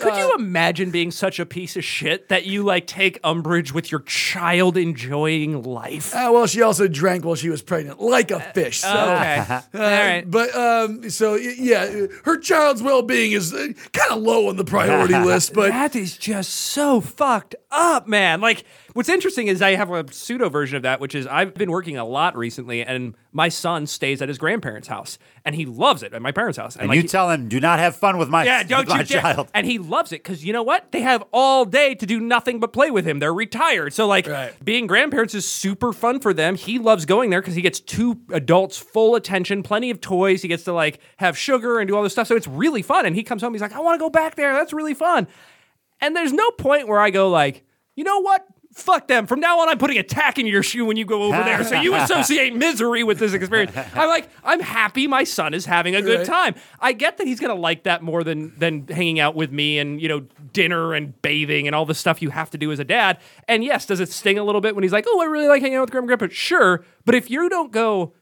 [0.00, 3.72] Could Uh, you imagine being such a piece of shit that you like take umbrage
[3.72, 6.14] with your child enjoying life?
[6.14, 8.80] Uh, well, she also drank while she was pregnant, like a fish.
[8.80, 8.88] So.
[8.88, 9.36] okay.
[9.38, 10.24] Uh, right.
[10.26, 15.14] But um, so yeah, her child's well-being is uh, kind of low on the priority
[15.18, 15.54] list.
[15.54, 18.40] But that is just so fucked up, man.
[18.40, 18.64] Like,
[18.96, 21.96] what's interesting is I have a pseudo version of that, which is I've been working
[21.96, 26.14] a lot recently, and my son stays at his grandparents' house, and he loves it
[26.14, 26.74] at my parents' house.
[26.76, 28.98] And like, you he- tell him, do not have fun with my, Yeah, don't my
[29.00, 29.20] you dare.
[29.20, 29.48] child.
[29.54, 30.90] And he loves it because you know what?
[30.92, 33.18] They have all day to do nothing but play with him.
[33.18, 33.92] They're retired.
[33.92, 34.52] So, like, Right.
[34.64, 36.56] being grandparents is super fun for them.
[36.56, 40.42] He loves going there because he gets two adults full attention, plenty of toys.
[40.42, 42.26] He gets to, like, have sugar and do all this stuff.
[42.28, 43.04] So, it's really fun.
[43.04, 44.54] And he comes home, he's like, I want to go back there.
[44.54, 45.28] That's really fun.
[46.00, 47.62] And there's no point where I go, like,
[47.94, 48.46] you know what?
[48.76, 49.26] Fuck them.
[49.26, 51.64] From now on, I'm putting a tack in your shoe when you go over there.
[51.64, 53.72] So you associate misery with this experience.
[53.94, 56.26] I'm like, I'm happy my son is having a good Right.
[56.26, 56.54] time.
[56.78, 59.98] I get that he's gonna like that more than than hanging out with me and
[60.00, 60.20] you know
[60.52, 63.18] dinner and bathing and all the stuff you have to do as a dad.
[63.48, 65.62] And yes, does it sting a little bit when he's like, "Oh, I really like
[65.62, 66.34] hanging out with grandma and grandpa"?
[66.34, 68.12] Sure, but if you don't go,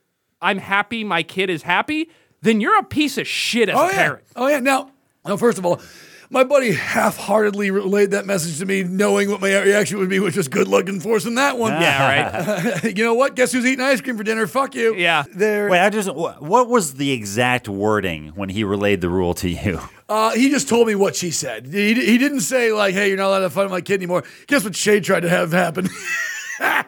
[0.40, 2.08] "I'm happy my kid is happy,"
[2.42, 4.24] then you're a piece of shit as oh a yeah, parent.
[4.36, 4.60] oh yeah.
[4.60, 4.92] Now,
[5.26, 5.80] now, first of all.
[6.34, 10.36] My buddy half-heartedly relayed that message to me, knowing what my reaction would be, which
[10.36, 11.70] was good luck enforcing that one.
[11.80, 12.96] Yeah, right.
[12.96, 13.36] you know what?
[13.36, 14.48] Guess who's eating ice cream for dinner?
[14.48, 14.96] Fuck you.
[14.96, 15.22] Yeah.
[15.32, 15.68] There.
[15.70, 19.48] Wait, I just wh- what was the exact wording when he relayed the rule to
[19.48, 19.80] you?
[20.08, 21.66] Uh, he just told me what she said.
[21.66, 23.94] He, he didn't say like, "Hey, you're not allowed to have fun with my kid
[24.00, 25.88] anymore." Guess what Shay tried to have happen?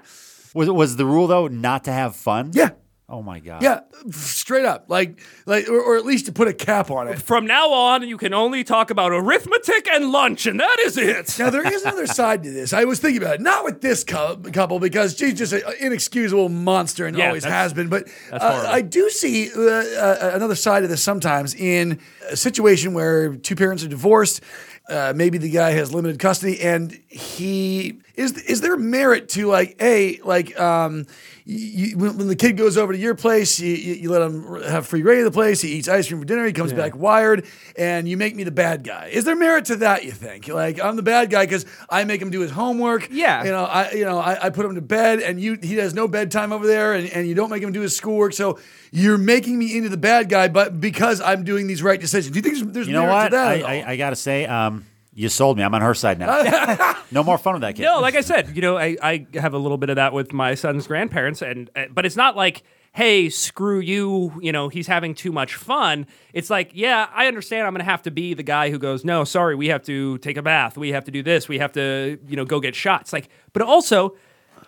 [0.55, 2.51] Was was the rule though not to have fun?
[2.53, 2.71] yeah,
[3.09, 3.63] Oh my god.
[3.63, 7.23] yeah, straight up, like, like, or, or at least to put a cap on it.
[7.23, 11.39] From now on, you can only talk about arithmetic and lunch, and that is it.
[11.39, 12.73] Now there is another side to this.
[12.73, 17.07] I was thinking about it, not with this couple because she's just an inexcusable monster
[17.07, 17.89] and Yeah, always has been.
[17.89, 18.67] But uh.
[18.69, 23.55] I do see uh, uh, another side of this sometimes in a situation where two
[23.55, 24.41] parents are divorced.
[24.89, 28.33] Uh, maybe the guy has limited custody, and he is.
[28.33, 31.07] Is there merit to like a like um,
[31.49, 34.63] you, when, when the kid goes over to your place, you, you, you let him
[34.65, 35.61] have free reign of the place.
[35.61, 36.45] He eats ice cream for dinner.
[36.45, 39.11] He comes back wired, and you make me the bad guy.
[39.13, 40.03] Is there merit to that?
[40.05, 43.09] You think like I'm the bad guy because I make him do his homework?
[43.13, 43.45] Yeah.
[43.45, 45.95] you know, I you know I, I put him to bed, and you he has
[45.95, 48.33] no bedtime over there, and, and you don't make him do his schoolwork.
[48.33, 48.59] So
[48.91, 52.33] you're making me into the bad guy, but because I'm doing these right decisions.
[52.33, 53.25] Do you think there's, there's You know merit what?
[53.29, 53.65] to that?
[53.65, 53.81] I.
[53.83, 54.85] I, I gotta say, um,
[55.17, 55.65] you sold me.
[55.65, 56.95] I'm on her side now.
[57.11, 57.83] no more fun with that kid.
[57.83, 60.33] No, like I said, you know, I, I have a little bit of that with
[60.33, 64.87] my son's grandparents, and uh, but it's not like, hey, screw you, you know, he's
[64.87, 66.07] having too much fun.
[66.35, 67.67] It's like, yeah, I understand.
[67.67, 70.19] I'm going to have to be the guy who goes, no, sorry, we have to
[70.19, 72.75] take a bath, we have to do this, we have to, you know, go get
[72.75, 73.13] shots.
[73.13, 74.17] Like, but also.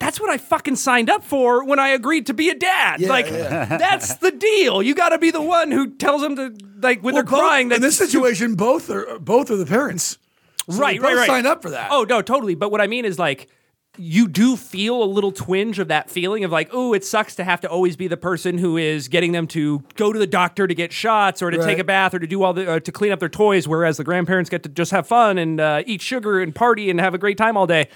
[0.00, 3.00] That's what I fucking signed up for when I agreed to be a dad.
[3.00, 3.64] Yeah, like, yeah.
[3.78, 4.80] that's the deal.
[4.80, 7.40] You got to be the one who tells them to, like, when Well, they're both-
[7.40, 7.72] crying.
[7.72, 10.16] in this situation, both are both are the parents.
[10.68, 11.26] So right, right, right.
[11.26, 11.88] Signed up for that.
[11.90, 12.54] Oh no, totally.
[12.54, 13.48] But what I mean is like
[13.96, 17.42] you do feel a little twinge of that feeling of like, oh, it sucks to
[17.42, 20.68] have to always be the person who is getting them to go to the doctor
[20.68, 21.66] to get shots or to Right.
[21.66, 23.96] take a bath or to do all the uh, to clean up their toys, whereas
[23.96, 27.12] the grandparents get to just have fun and uh, eat sugar and party and have
[27.14, 27.88] a great time all day.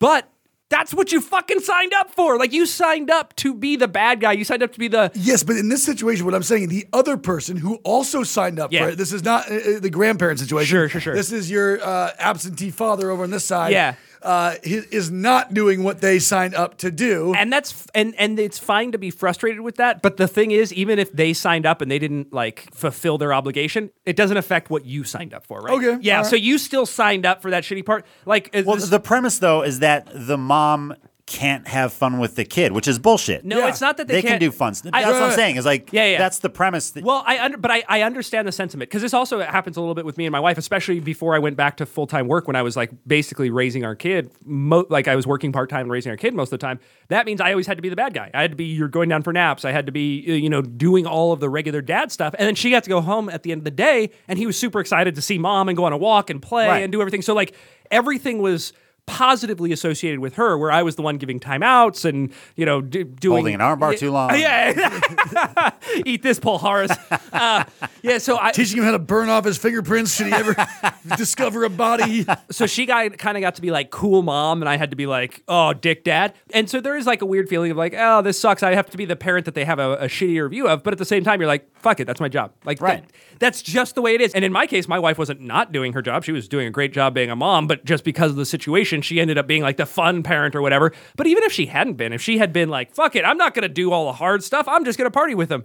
[0.00, 0.28] But
[0.68, 2.38] that's what you fucking signed up for.
[2.38, 4.32] Like you signed up to be the bad guy.
[4.32, 6.86] You signed up to be the Yes, but in this situation, what I'm saying, the
[6.92, 8.84] other person who also signed up Yeah.
[8.84, 10.68] for it, this is not uh, uh, the grandparent situation.
[10.68, 11.14] Sure, sure, sure.
[11.14, 13.72] This is your uh, absentee father over on this side.
[13.72, 13.94] Yeah.
[14.22, 17.34] Uh, he is not doing what they signed up to do.
[17.34, 20.72] and that's and and it's fine to be frustrated with that but the thing is
[20.72, 24.70] even if they signed up and they didn't like fulfill their obligation it doesn't affect
[24.70, 25.74] what you signed up for right?
[25.74, 28.04] Okay, yeah all so you still signed up for that shitty part.
[28.24, 30.94] Like Well, this- the premise though is that the mom
[31.26, 33.44] can't have fun with the kid, which is bullshit.
[33.44, 33.68] no Yeah.
[33.68, 34.74] it's not that they, they, can can't do fun.
[34.74, 34.92] stuff.
[34.94, 35.56] I- That's what I'm saying.
[35.56, 36.18] Is like, Yeah, yeah.
[36.18, 36.90] that's the premise.
[36.92, 39.80] That, Well, I under, but I, I understand the sentiment because this also happens a
[39.80, 42.28] little bit with me and my wife, especially before I went back to full time
[42.28, 44.30] work when I was like basically raising our kid.
[44.44, 46.78] Mo- like I was working part time and raising our kid most of the time.
[47.08, 48.30] That means I always had to be the bad guy.
[48.32, 49.64] I had to be you're going down for naps.
[49.64, 52.36] I had to be uh, you know doing all of the regular dad stuff.
[52.38, 54.46] And then she got to go home at the end of the day, and he
[54.46, 56.82] was super excited to see mom and go on a walk and play Right.
[56.84, 57.22] and do everything.
[57.22, 57.52] So like
[57.90, 58.72] everything was.
[59.06, 63.04] Positively associated with her, where I was the one giving timeouts and you know d-
[63.04, 64.30] doing Holding an armbar Yeah, too long.
[64.38, 65.70] Yeah,
[66.04, 66.92] eat this, Paul Horace.
[67.32, 67.64] Uh,
[68.02, 70.54] yeah, so I Teaching him how to burn off his fingerprints should he ever
[71.16, 72.26] discover a body.
[72.50, 74.96] so she got kind of got to be like cool mom, and I had to
[74.96, 77.94] be like oh dick dad, and so there is like a weird feeling of like
[77.96, 78.62] oh this sucks.
[78.62, 80.92] I have to be the parent that they have a, a shittier view of, but
[80.92, 82.52] at the same time you're like fuck it, that's my job.
[82.64, 83.02] Like Right.
[83.02, 84.34] that- that's just the way it is.
[84.34, 86.70] And in my case, my wife wasn't not doing her job; she was doing a
[86.70, 89.62] great job being a mom, but just because of the situation, she ended up being
[89.62, 90.92] like the fun parent or whatever.
[91.16, 93.54] But even if she hadn't been, if she had been like fuck it, I'm not
[93.54, 94.66] gonna do all the hard stuff.
[94.68, 95.64] I'm just gonna party with them.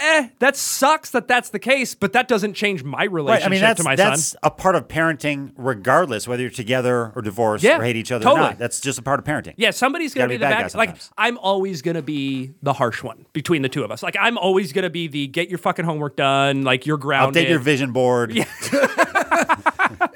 [0.00, 3.12] Eh, that sucks that that's the case, but that doesn't change my Right.
[3.12, 4.38] relationship I mean, that's to my that's son.
[4.42, 8.22] a part of parenting, regardless whether you're together or divorced Yeah, or hate each other
[8.24, 8.46] totally.
[8.46, 8.58] or not.
[8.58, 9.54] That's just a part of parenting.
[9.56, 10.92] Yeah, somebody's gonna be, be the bad bad guy guy.
[10.92, 10.96] Like.
[11.18, 14.02] I'm always gonna be the harsh one between the two of us.
[14.02, 16.62] Like I'm always gonna be the get your fucking homework done.
[16.62, 17.46] Like you're grounded.
[17.46, 18.32] Update your vision board.
[18.32, 18.44] Yeah.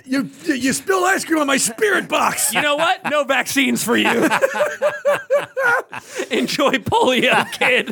[0.04, 2.52] You you spilled ice cream on my spirit box.
[2.52, 3.02] You know what?
[3.10, 4.06] No vaccines for you.
[6.30, 7.90] Enjoy polio, kid.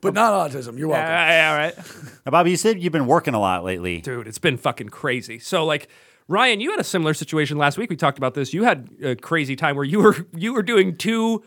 [0.00, 0.78] But not autism.
[0.78, 1.08] You're welcome.
[1.10, 1.74] Yeah, all right.
[2.32, 4.00] Bobby, you said you've been working a lot lately.
[4.00, 5.38] Dude, it's been fucking crazy.
[5.38, 5.88] So like
[6.28, 7.90] Ryan, you had a similar situation last week.
[7.90, 8.54] We talked about this.
[8.54, 11.42] You had a crazy time where you were you were doing two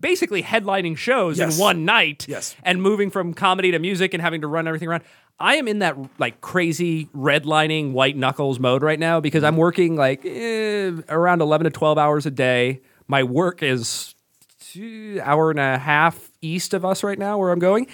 [0.00, 1.54] basically headlining shows Yes.
[1.56, 2.54] in one night Yes.
[2.62, 5.02] and moving from comedy to music and having to run everything around.
[5.40, 9.96] I am in that like crazy redlining white knuckles mode right now because I'm working
[9.96, 12.80] like eh, around 11 to 12 hours a day.
[13.08, 14.14] My work is
[14.60, 17.86] two hour and a half east of us right now where I'm going.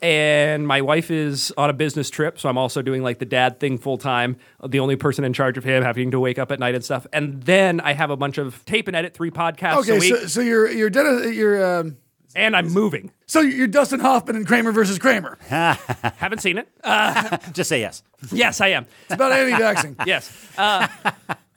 [0.00, 3.58] And my wife is on a business trip, so I'm also doing like the dad
[3.60, 4.36] thing full time.
[4.64, 7.06] The only person in charge of him, having to wake up at night and stuff.
[7.12, 10.14] And then I have a bunch of tape and edit three podcasts a Okay, week.
[10.14, 11.96] so, so your your dentist, your um,
[12.36, 13.10] and I'm moving.
[13.26, 15.36] So you're Dustin Hoffman and Kramer versus Kramer.
[15.48, 16.68] Haven't seen it.
[16.84, 18.02] Uh, Just say yes.
[18.30, 18.86] yes, I am.
[19.06, 19.96] It's about anti-vaxxing.
[20.06, 20.30] Yes.
[20.56, 20.86] Uh,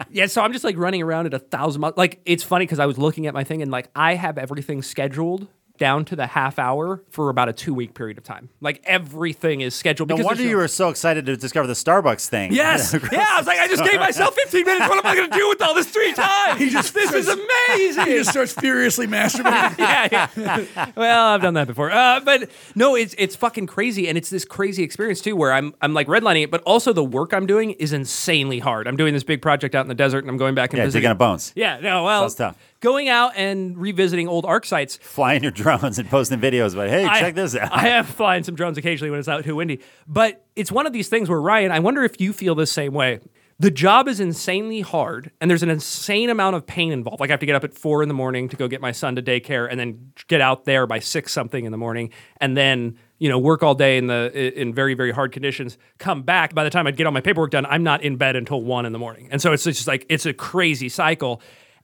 [0.10, 1.96] yeah, so I'm just like running around at a thousand miles.
[1.96, 4.82] Like, it's funny because I was looking at my thing and like I have everything
[4.82, 5.48] scheduled
[5.82, 8.50] down to the half hour for about a two week period of time.
[8.62, 10.10] Like, everything is scheduled.
[10.10, 12.54] No wonder you were so excited to discover the Starbucks thing.
[12.54, 12.94] Yes.
[13.12, 14.88] yeah, I was like, I just gave myself 15 minutes.
[14.88, 16.60] What am I going to do with all this free time?
[16.60, 18.06] He just this is amazing.
[18.06, 19.76] He just starts furiously masturbating.
[19.80, 20.92] yeah, yeah.
[20.96, 21.90] well, I've done that before.
[21.90, 25.74] Uh, but no, it's it's fucking crazy, and it's this crazy experience too, where I'm
[25.82, 28.88] I'm like redlining it, but also the work I'm doing is insanely hard.
[28.88, 30.86] I'm doing this big project out in the desert, and I'm going back and Yeah,
[30.86, 31.02] visiting.
[31.02, 31.54] digging up bones.
[31.56, 32.58] Yeah, no, well, Sounds tough.
[32.82, 34.98] Going out and revisiting old arc sites.
[35.02, 37.72] Flying your drones and posting videos, but hey, I- check this out.
[37.72, 40.92] I have flying some drones occasionally when it's out too windy, but it's one of
[40.94, 43.20] these things where Ryan, I wonder if you feel the same way.
[43.60, 47.20] The job is insanely hard, and there's an insane amount of pain involved.
[47.20, 48.92] Like I have to get up at four in the morning to go get my
[48.92, 52.58] son to daycare, and then get out there by six something in the morning, and
[52.58, 55.78] then you know work all day in the in very very hard conditions.
[56.00, 56.56] Come back.
[56.56, 58.88] By the time I get all my paperwork done, I'm not in bed until one
[58.88, 61.40] in the morning, and so it's just like it's a crazy cycle.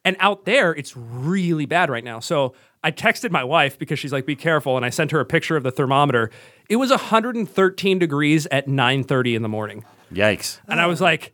[0.06, 2.20] And out there, it's really bad right now.
[2.20, 5.26] So I texted my wife because she's like, "Be careful," and I sent her a
[5.26, 6.32] picture of the thermometer.
[6.70, 9.84] It was 113 degrees at 9:30 in the morning,
[10.14, 10.60] Yikes.
[10.68, 11.34] and I was like,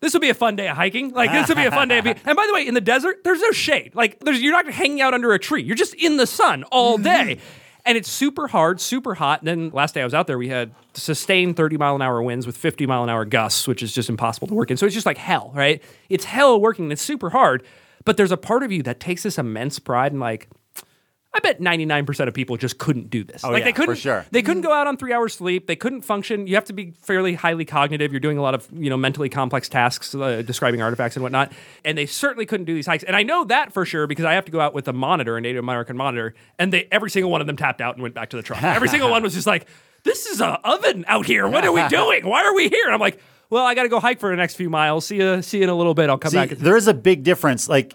[0.00, 1.10] "This will be a fun day of hiking.
[1.10, 2.10] Like this will be a fun day." Of be-.
[2.24, 3.94] And by the way, in the desert, there's no shade.
[3.94, 5.62] Like there's you're not hanging out under a tree.
[5.62, 7.04] You're just in the sun all mm-hmm.
[7.04, 7.38] day.
[7.86, 9.40] And it's super hard, super hot.
[9.40, 12.22] And then last day I was out there, we had sustained 30 mile an hour
[12.22, 14.76] winds with 50 mile an hour gusts, which is just impossible to work in.
[14.76, 15.82] So it's just like hell, right?
[16.10, 16.84] It's hell working.
[16.84, 17.62] and It's super hard.
[18.04, 20.48] But there's a part of you that takes this immense pride in like,
[21.32, 23.44] I bet 99% of people just couldn't do this.
[23.44, 24.26] like yeah, they couldn't for sure.
[24.32, 25.68] they couldn't go out on 3 hours sleep.
[25.68, 26.48] They couldn't function.
[26.48, 28.12] You have to be fairly highly cognitive.
[28.12, 31.52] You're doing a lot of, you know, mentally complex tasks uh, describing artifacts and whatnot.
[31.84, 33.04] And they certainly couldn't do these hikes.
[33.04, 35.36] And I know that for sure because I have to go out with a monitor,
[35.36, 38.14] a Native American monitor, and they every single one of them tapped out and went
[38.16, 38.60] back to the truck.
[38.64, 39.68] Every single one was just like,
[40.02, 41.46] "This is a oven out here.
[41.46, 42.26] What are we doing?
[42.26, 43.20] Why are we here?" And I'm like,
[43.50, 45.06] "Well, I got to go hike for the next few miles.
[45.06, 46.08] See you see you in a little bit.
[46.08, 47.68] I'll come See, back." there is a big difference.
[47.68, 47.94] Like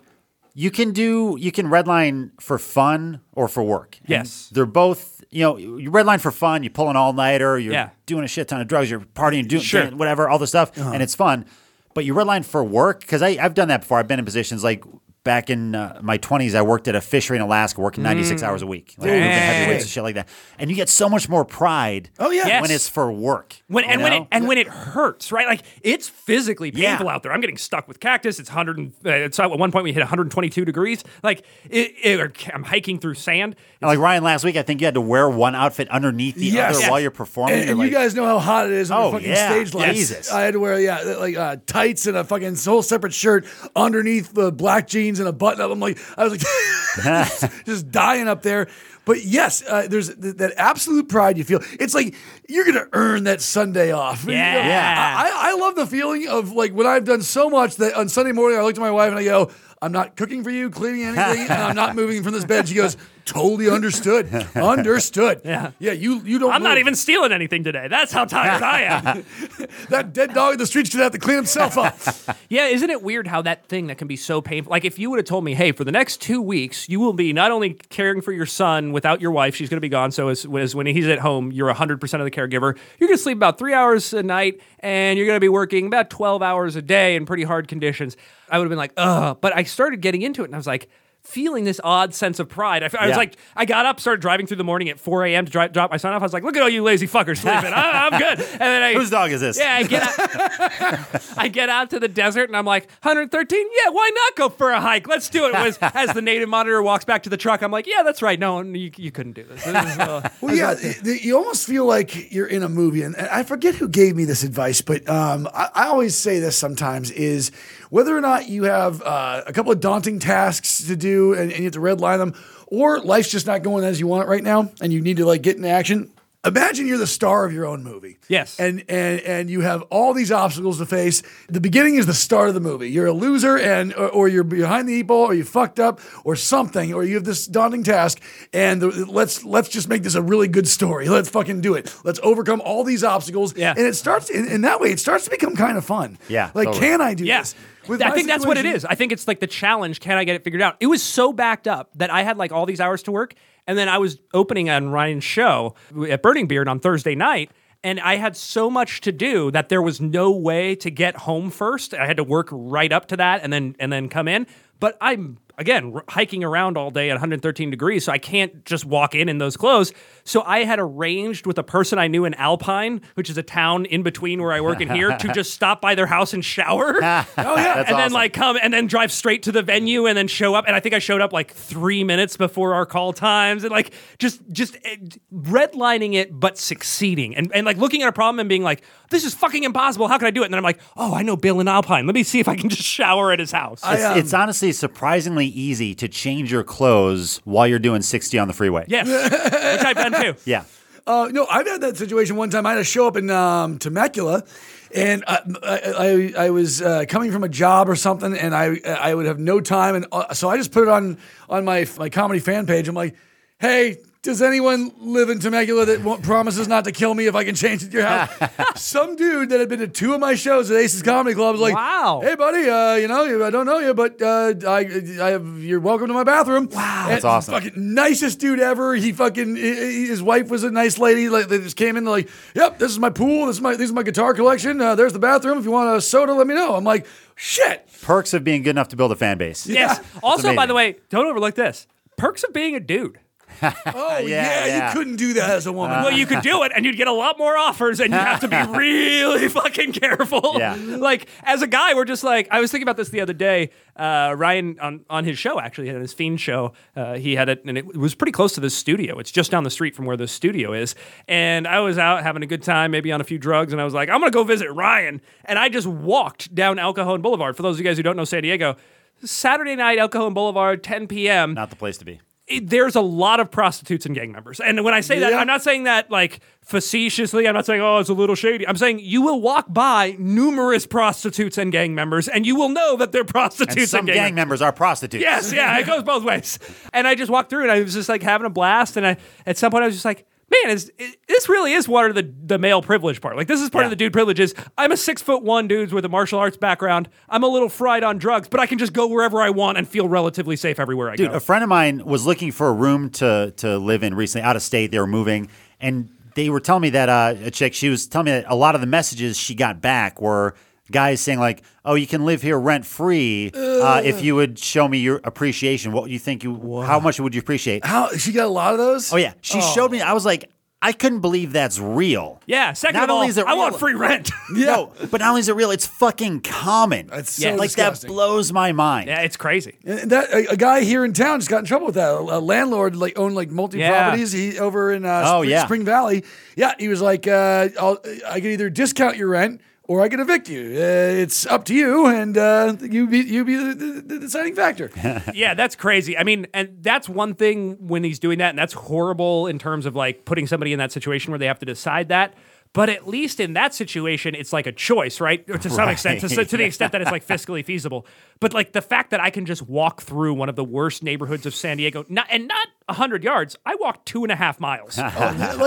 [0.54, 3.98] you can do, you can redline for fun or for work.
[4.02, 4.50] And Yes.
[4.54, 5.24] they're both.
[5.32, 6.64] You know, you redline for fun.
[6.64, 7.58] You pull an all nighter.
[7.60, 7.90] You're Yeah.
[8.06, 8.90] doing a shit ton of drugs.
[8.90, 9.82] You're partying, doing Sure.
[9.84, 10.92] doing whatever, all the stuff, uh-huh.
[10.94, 11.46] and it's fun.
[11.94, 14.00] But you redline for work because I've done that before.
[14.00, 14.84] I've been in positions like.
[15.26, 18.62] Back in uh, my 20s, I worked at a fishery in Alaska, working 96 hours
[18.62, 20.30] a week, like moving heavy weights and shit like that.
[20.60, 22.46] And you get so much more pride Oh, yeah.
[22.46, 22.62] Yes.
[22.62, 23.56] when it's for work.
[23.68, 24.28] When, you and when it know?
[24.32, 25.48] and when it hurts, right?
[25.48, 27.12] Like it's physically painful Yeah.
[27.12, 27.32] out there.
[27.34, 28.40] I'm getting stuck with cactus.
[28.40, 28.78] It's 100.
[28.78, 31.04] and- Uh, it's at one point we hit 122 degrees.
[31.24, 33.56] Like it, it, or I'm hiking through sand.
[33.82, 36.46] And like Ryan last week, I think you had to wear one outfit underneath the
[36.46, 36.78] Yes.
[36.78, 37.56] other while you're performing.
[37.56, 39.30] And, You're and like, you guys know how hot it is on Oh, the fucking
[39.32, 39.50] yeah.
[39.50, 39.94] stage lights.
[39.98, 40.32] Jesus.
[40.32, 43.46] I had to wear yeah, like uh, tights and a fucking whole separate shirt
[43.76, 45.72] underneath the black jeans and a button up.
[45.72, 48.68] I'm like, I was like, just dying up there.
[49.06, 51.60] But yes, uh, there's th- that absolute pride you feel.
[51.80, 52.16] It's like
[52.50, 54.24] you're gonna earn that Sunday off.
[54.26, 55.16] You know, Yeah.
[55.18, 58.32] I, I love the feeling of like when I've done so much that on Sunday
[58.32, 59.52] morning I look at my wife and I go,
[59.82, 62.68] I'm not cooking for you, cleaning anything, and I'm not moving from this bed.
[62.68, 64.34] She goes, totally understood.
[64.56, 65.42] Understood.
[65.44, 65.72] Yeah.
[65.80, 67.88] Yeah, you you don't I'm not even stealing anything today.
[67.88, 69.26] That's how tired I am.
[69.90, 71.98] that dead dog in the street's gonna have to clean himself up.
[72.48, 74.70] Yeah, isn't it weird how that thing that can be so painful?
[74.70, 77.12] Like if you would have told me, hey, for the next two weeks, you will
[77.14, 80.12] be not only caring for your son without your wife, she's going to be gone.
[80.12, 82.78] So as, as when he's at home, you're 100% of the caregiver.
[83.00, 85.88] You're going to sleep about three hours a night and you're going to be working
[85.88, 88.16] about 12 hours a day in pretty hard conditions.
[88.50, 89.38] I would have been like, ugh.
[89.42, 90.88] But I started getting into it and I was like,
[91.26, 92.84] feeling this odd sense of pride.
[92.84, 93.18] I, I was Yeah.
[93.18, 95.46] like, I got up, started driving through the morning at 4 a.m.
[95.46, 96.22] to dri- drop my son off.
[96.22, 97.66] I was like, look at all you lazy fuckers sleeping.
[97.74, 98.40] I, I'm good.
[98.40, 99.58] And then I, Whose dog is this?
[99.58, 103.66] yeah, I get out, I get out to the desert and I'm like, 113?
[103.84, 105.08] Yeah, why not go for a hike?
[105.08, 105.56] Let's do it.
[105.56, 108.40] As, as the native monitor walks back to the truck, I'm like, yeah, that's right.
[108.40, 109.64] No, you, you couldn't do this.
[109.64, 113.02] This is, uh, Well, yeah, th- th- you almost feel like you're in a movie,
[113.02, 116.40] and and I forget who gave me this advice, but um, I, I always say
[116.40, 117.52] this sometimes is
[117.90, 121.60] whether or not you have uh, a couple of daunting tasks to do and, and
[121.60, 122.34] you have to redline them,
[122.68, 125.26] or life's just not going as you want it right now, and you need to
[125.26, 126.12] like get in action.
[126.46, 128.18] Imagine you're the star of your own movie.
[128.28, 128.60] Yes.
[128.60, 131.24] And and and you have all these obstacles to face.
[131.50, 132.90] The beginning is the start of the movie.
[132.90, 136.00] You're a loser and or, or you're behind the eight ball or you fucked up
[136.24, 138.22] or something or you have this daunting task
[138.54, 141.08] and the, let's let's just make this a really good story.
[141.16, 141.94] Let's fucking do it.
[142.04, 143.56] Let's overcome all these obstacles.
[143.56, 143.74] Yeah.
[143.76, 146.18] And it starts in, in that way it starts to become kind of fun.
[146.28, 146.80] Yeah, Like totally.
[146.88, 147.40] can I do yeah.
[147.40, 147.56] this?
[147.88, 148.84] With I my think that's what it is.
[148.84, 150.00] I think it's like the challenge.
[150.00, 150.76] Can I get it figured out?
[150.80, 153.36] It was so backed up that I had like all these hours to work.
[153.68, 155.76] And then I was opening on Ryan's show
[156.10, 157.52] at Burning Beard on Thursday night.
[157.84, 161.52] And I had so much to do that there was no way to get home
[161.52, 161.94] first.
[161.94, 164.48] I had to work right up to that and then and then come in.
[164.80, 168.86] But I'm again r- hiking around all day at 113 degrees, so I can't just
[168.86, 169.94] walk in in those clothes.
[170.24, 173.86] So I had arranged with a person I knew in Alpine, which is a town
[173.86, 176.96] in between where I work and here, to just stop by their house and shower.
[176.96, 180.18] oh yeah, That's and then like come and then drive straight to the venue and
[180.18, 180.66] then show up.
[180.68, 183.94] And i think i showed up like three minutes before our call times and like
[184.20, 184.98] just just eh,
[185.34, 187.36] redlining it but succeeding.
[187.36, 190.08] And, and like looking at a problem and being like this is fucking impossible.
[190.08, 190.46] How can i do it?
[190.46, 192.06] And then i'm like oh i know bill in alpine.
[192.06, 193.82] Let me see if i can just shower at his house.
[193.84, 198.48] I, um, it's honestly surprisingly easy to change your clothes while you're doing 60 on
[198.48, 198.86] the freeway.
[198.88, 200.64] yes which i've done too Yeah.
[201.08, 202.66] Uh, no, I've had that situation one time.
[202.66, 204.44] I had to show up in um, Temecula,
[204.92, 208.78] and I, I, I, I was uh, coming from a job or something, and I
[208.84, 211.88] I would have no time, and uh, so I just put it on on my
[212.00, 212.88] my comedy fan page.
[212.88, 213.16] I'm like,
[213.60, 214.00] hey.
[214.26, 217.54] Does anyone live in Temecula that won't, promises not to kill me if I can
[217.54, 218.32] change it to your house?
[218.76, 221.62] Some dude that had been to two of my shows at Aces Comedy Club was
[221.62, 222.22] like, Wow.
[222.24, 224.80] "Hey, buddy, uh, you know, I don't know you, but uh, I,
[225.22, 227.54] I have you're welcome to my bathroom." Wow, That's awesome.
[227.54, 228.96] Fucking nicest dude ever.
[228.96, 231.30] He fucking he- his wife was a nice lady.
[231.30, 233.46] Like they just came in like, "Yep, this is my pool.
[233.46, 234.82] This is my this is my guitar collection.
[234.82, 235.60] Uh, there's the bathroom.
[235.60, 237.06] If you want a soda, let me know." I'm like,
[237.36, 239.68] "Shit." Perks of being good enough to build a fan base.
[239.68, 243.20] yes also by the way don't overlook this perks of being a dude
[243.88, 244.88] Oh yeah, Yeah, yeah.
[244.92, 246.02] you couldn't do that as a woman.
[246.04, 248.40] well, you could do it, and you'd get a lot more offers, and you have
[248.42, 250.56] to be really fucking careful.
[250.58, 250.76] Yeah.
[250.80, 253.70] Like as a guy, we're just like I was thinking about this the other day.
[253.96, 257.64] Uh, Ryan on on his show actually on his Fiend show, uh, he had it,
[257.66, 259.18] and it was pretty close to the studio.
[259.20, 260.96] It's just down the street from where the studio is.
[261.28, 263.86] And I was out having a good time, maybe on a few drugs, and I
[263.86, 267.56] was like, I'm gonna go visit Ryan, and I just walked down El Cajon Boulevard.
[267.56, 268.76] For those of you guys who don't know San Diego.
[269.24, 272.20] Saturday night, El Cajon Boulevard, 10 p.m Not the place to be.
[272.48, 274.60] It- there's a lot of prostitutes and gang members.
[274.60, 275.40] And when I say that, Yeah.
[275.40, 277.48] I'm not saying that like facetiously.
[277.48, 278.68] I'm not saying, oh, it's a little shady.
[278.68, 282.98] I'm saying you will walk by numerous prostitutes and gang members, and you will know
[282.98, 285.22] that they're prostitutes And some gang, gang members are prostitutes.
[285.22, 286.60] Yes, yeah, it goes both ways.
[286.94, 288.98] And I just walked through, and I was just like having a blast.
[288.98, 290.26] And I, at some point, I was just like,
[290.64, 293.36] man, is, it, this really is part of the the male privilege part.
[293.38, 293.88] Like this is part Yeah.
[293.88, 294.40] of the dude privilege.
[294.40, 297.10] Is I'm a six foot one dude with a martial arts background.
[297.30, 299.88] I'm a little fried on drugs, but I can just go wherever I want and
[299.88, 301.32] feel relatively safe everywhere I Dude, go.
[301.34, 304.44] Dude, a friend of mine was looking for a room to to live in recently,
[304.46, 304.92] out of state.
[304.92, 305.50] They were moving,
[305.80, 307.74] and they were telling me that uh, a chick.
[307.74, 310.56] She was telling me that a lot of the messages she got back were
[310.92, 314.88] guys saying like, "Oh, you can live here rent free uh, if you would show
[314.88, 315.92] me your appreciation.
[315.92, 316.82] What you think you?
[316.82, 319.12] How much would you appreciate?" How she got a lot of those?
[319.14, 320.02] Oh yeah, she showed me.
[320.02, 320.50] I was like,
[320.82, 322.42] I couldn't believe that's real.
[322.46, 322.74] Yeah.
[322.74, 324.30] Second Not of all, only is it I real- want free rent.
[324.52, 327.08] No, but not only is it real, it's fucking common.
[327.08, 328.08] That's so like disgusting.
[328.08, 329.08] that blows my mind.
[329.08, 329.80] yeah, it's crazy.
[329.84, 332.12] And that a, a guy here in town just got in trouble with that.
[332.12, 334.04] A, a landlord like owned like multi Yeah.
[334.04, 334.32] properties.
[334.34, 335.66] He over in uh, Oh, Spring, yeah.
[335.66, 336.24] Spring Valley.
[336.56, 340.20] Yeah, he was like, uh, I'll, I can either discount your rent or I can
[340.20, 340.62] evict you.
[340.62, 344.56] Uh, it's up to you, and uh, you be you be the, the, the deciding
[344.56, 344.92] factor.
[345.34, 346.18] yeah, that's crazy.
[346.18, 349.86] I mean, and that's one thing when he's doing that, and that's horrible in terms
[349.86, 352.34] of like putting somebody in that situation where they have to decide that.
[352.76, 355.50] But at least in that situation, it's like a choice, right?
[355.50, 358.06] Or to some extent, to, to the extent that it's like fiscally feasible.
[358.42, 361.46] But like the fact that I can just walk through one of the worst neighborhoods
[361.46, 364.98] of San Diego, not, and not hundred yards, I walked two and a half miles.
[364.98, 365.16] like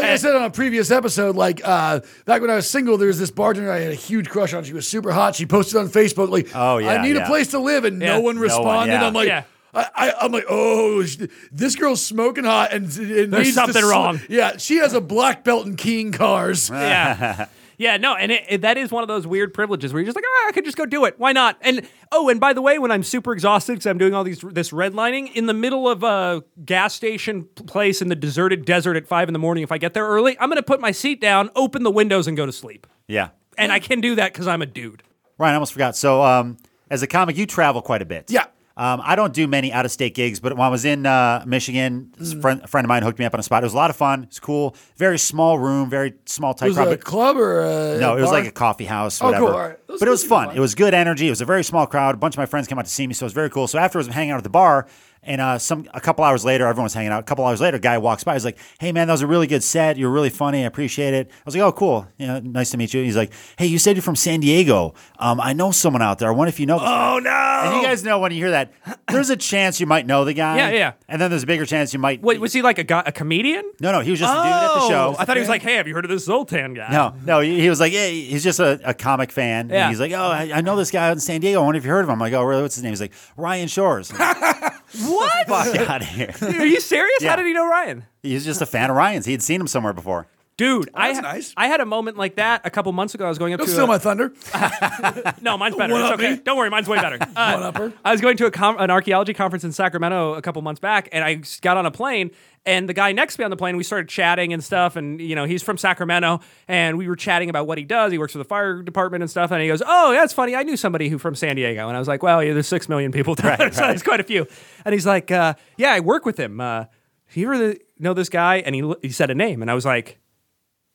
[0.05, 3.19] I said on a previous episode, like uh, back when I was single, there was
[3.19, 4.63] this bartender I had a huge crush on.
[4.65, 5.35] She was super hot.
[5.35, 8.09] She posted on Facebook like, Oh, yeah, I need a place to live," and Yeah.
[8.09, 8.93] no one No one, responded.
[8.93, 9.07] yeah.
[9.07, 9.45] I'm like.
[9.75, 9.89] Yeah.
[9.95, 11.19] I, I, I'm like, oh, sh-
[11.53, 14.21] this girl's smoking hot, and, and There's needs something sl- wrong.
[14.29, 16.71] Yeah, she has a black belt in keying cars.
[16.73, 17.47] yeah.
[17.77, 20.17] Yeah, no, and it, it- that is one of those weird privileges where you're just
[20.17, 21.15] like, oh, I could just go do it.
[21.19, 21.59] Why not?
[21.61, 24.41] And oh, and by the way, when I'm super exhausted because I'm doing all these
[24.41, 29.07] this redlining in the middle of a gas station place in the deserted desert at
[29.07, 31.51] five in the morning, if I get there early, I'm gonna put my seat down,
[31.55, 32.87] open the windows, and go to sleep.
[33.07, 33.29] Yeah.
[33.57, 35.03] And I can do that because I'm a dude.
[35.37, 35.95] Ryan, I almost forgot.
[35.95, 36.57] So, um,
[36.91, 38.29] as a comic, you travel quite a bit.
[38.31, 38.47] Yeah.
[38.79, 41.43] Um, I don't do many out of state gigs, but when I was in uh,
[41.47, 42.41] Michigan, Mm.
[42.41, 43.65] friend, a friend of mine hooked me up on a spot.
[43.65, 44.23] It was a lot of fun.
[44.23, 44.77] It's cool.
[44.97, 46.87] Very small room, very small type Was crowd.
[46.89, 48.39] it a but- club or a no, it was bar?
[48.39, 49.47] like a coffee house, Oh, whatever.
[49.47, 49.55] cool.
[49.55, 49.77] All right.
[49.89, 50.55] But it was fun.
[50.57, 51.27] It was good energy.
[51.27, 52.15] It was a very small crowd.
[52.15, 53.67] A bunch of my friends came out to see me, so it was very cool.
[53.67, 54.87] So afterwards, I'm hanging out at the bar,
[55.23, 57.21] and uh, some a couple hours later, everyone was hanging out.
[57.21, 58.35] A couple hours later, a guy walks by.
[58.35, 59.97] He's like, "Hey, man, that was a really good set.
[59.97, 60.63] You're really funny.
[60.63, 62.07] I appreciate it." I was like, "Oh, cool.
[62.17, 64.95] You know, nice to meet you." He's like, "Hey, you said you're from San Diego.
[65.19, 66.29] Um, I know someone out there.
[66.29, 67.31] I wonder if you know." this guy." Oh no!
[67.31, 68.73] And you guys know when you hear that,
[69.09, 70.57] there's a chance you might know the guy.
[70.57, 70.93] Yeah, yeah.
[71.09, 72.23] And then there's a bigger chance you might.
[72.23, 73.71] Wait, was he like a guy, a comedian?
[73.81, 75.15] No, no, he was just a dude at the show.
[75.15, 76.91] Oh, I thought he was like, hey, have you heard of this Zoltan guy?
[76.91, 79.69] No, no, he he was like, yeah, he's just a, a comic fan.
[79.69, 79.83] Yeah.
[79.85, 81.61] And he's like, oh, I, I know this guy out in San Diego.
[81.61, 82.15] I wonder if you heard of him.
[82.15, 82.63] I'm like, oh, really?
[82.63, 82.93] What's his name?
[82.93, 84.13] He's like, Ryan Shores.
[85.07, 85.47] What?
[85.49, 86.35] Fuck out of here.
[86.41, 87.19] Are you serious?
[87.21, 87.31] Yeah.
[87.31, 88.05] How did he know Ryan?
[88.23, 89.27] He's just a fan of Ryan's.
[89.27, 90.27] He had seen him somewhere before.
[90.59, 91.55] Dude, I, ha- nice.
[91.57, 93.25] I had a moment like that a couple months ago.
[93.25, 94.33] I was going up Don't to steal a- my thunder.
[95.41, 95.93] No, mine's better.
[95.95, 96.31] One It's okay.
[96.33, 96.41] me.
[96.45, 97.19] Don't worry, mine's way better.
[97.37, 97.93] Uh, One-upper.
[98.05, 101.09] I was going to a com- an archaeology conference in Sacramento a couple months back,
[101.13, 102.31] and I got on a plane.
[102.67, 104.97] And the guy next to me on the plane, we started chatting and stuff.
[104.97, 108.11] And you know, he's from Sacramento, and we were chatting about what he does.
[108.11, 109.53] He works for the fire department and stuff.
[109.53, 110.57] And he goes, "Oh, that's funny.
[110.57, 112.89] I knew somebody who from San Diego." And I was like, "Well, yeah, there's six
[112.89, 114.47] million people there, so there's quite a few."
[114.85, 116.61] And he's like, uh, "Yeah, I work with him.
[116.61, 116.87] Uh,
[117.33, 120.19] you ever know this guy?" And he he said a name, and I was like.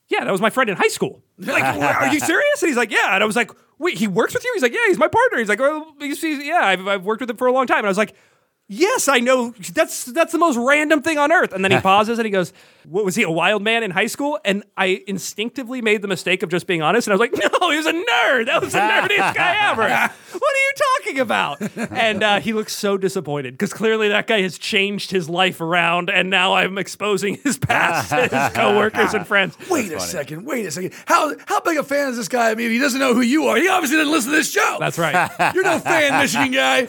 [0.10, 1.24] Yeah, that was my friend in high school.
[1.39, 2.62] Like, are you serious?
[2.62, 3.16] And he's like, yeah.
[3.16, 4.51] And I was like, wait, he works with you?
[4.54, 5.39] He's like, yeah, he's my partner.
[5.39, 7.80] He's like, well, he's, he's- yeah, I've, I've worked with him for a long time.
[7.80, 8.16] And I was like,
[8.68, 9.53] yes, I know.
[9.74, 11.53] That's that's the most random thing on earth.
[11.53, 12.53] And then he pauses and he goes,
[12.86, 14.39] what was he, a wild man in high school?
[14.43, 17.07] And I instinctively made the mistake of just being honest.
[17.07, 18.45] And I was like, no, he was a nerd.
[18.47, 20.14] That was the nerdiest guy ever.
[20.34, 21.91] What are you talking about?
[21.91, 26.09] And uh, he looks so disappointed because clearly that guy has changed his life around.
[26.09, 29.55] And now I'm exposing his past to his coworkers and friends.
[29.70, 30.45] Wait a second.
[30.45, 30.91] Wait a second.
[31.05, 32.49] How how big a fan is this guy?
[32.49, 33.57] I mean, he doesn't know who you are.
[33.57, 34.78] He obviously didn't listen to this show.
[34.80, 35.53] That's right.
[35.53, 36.86] You're no fan, Michigan guy.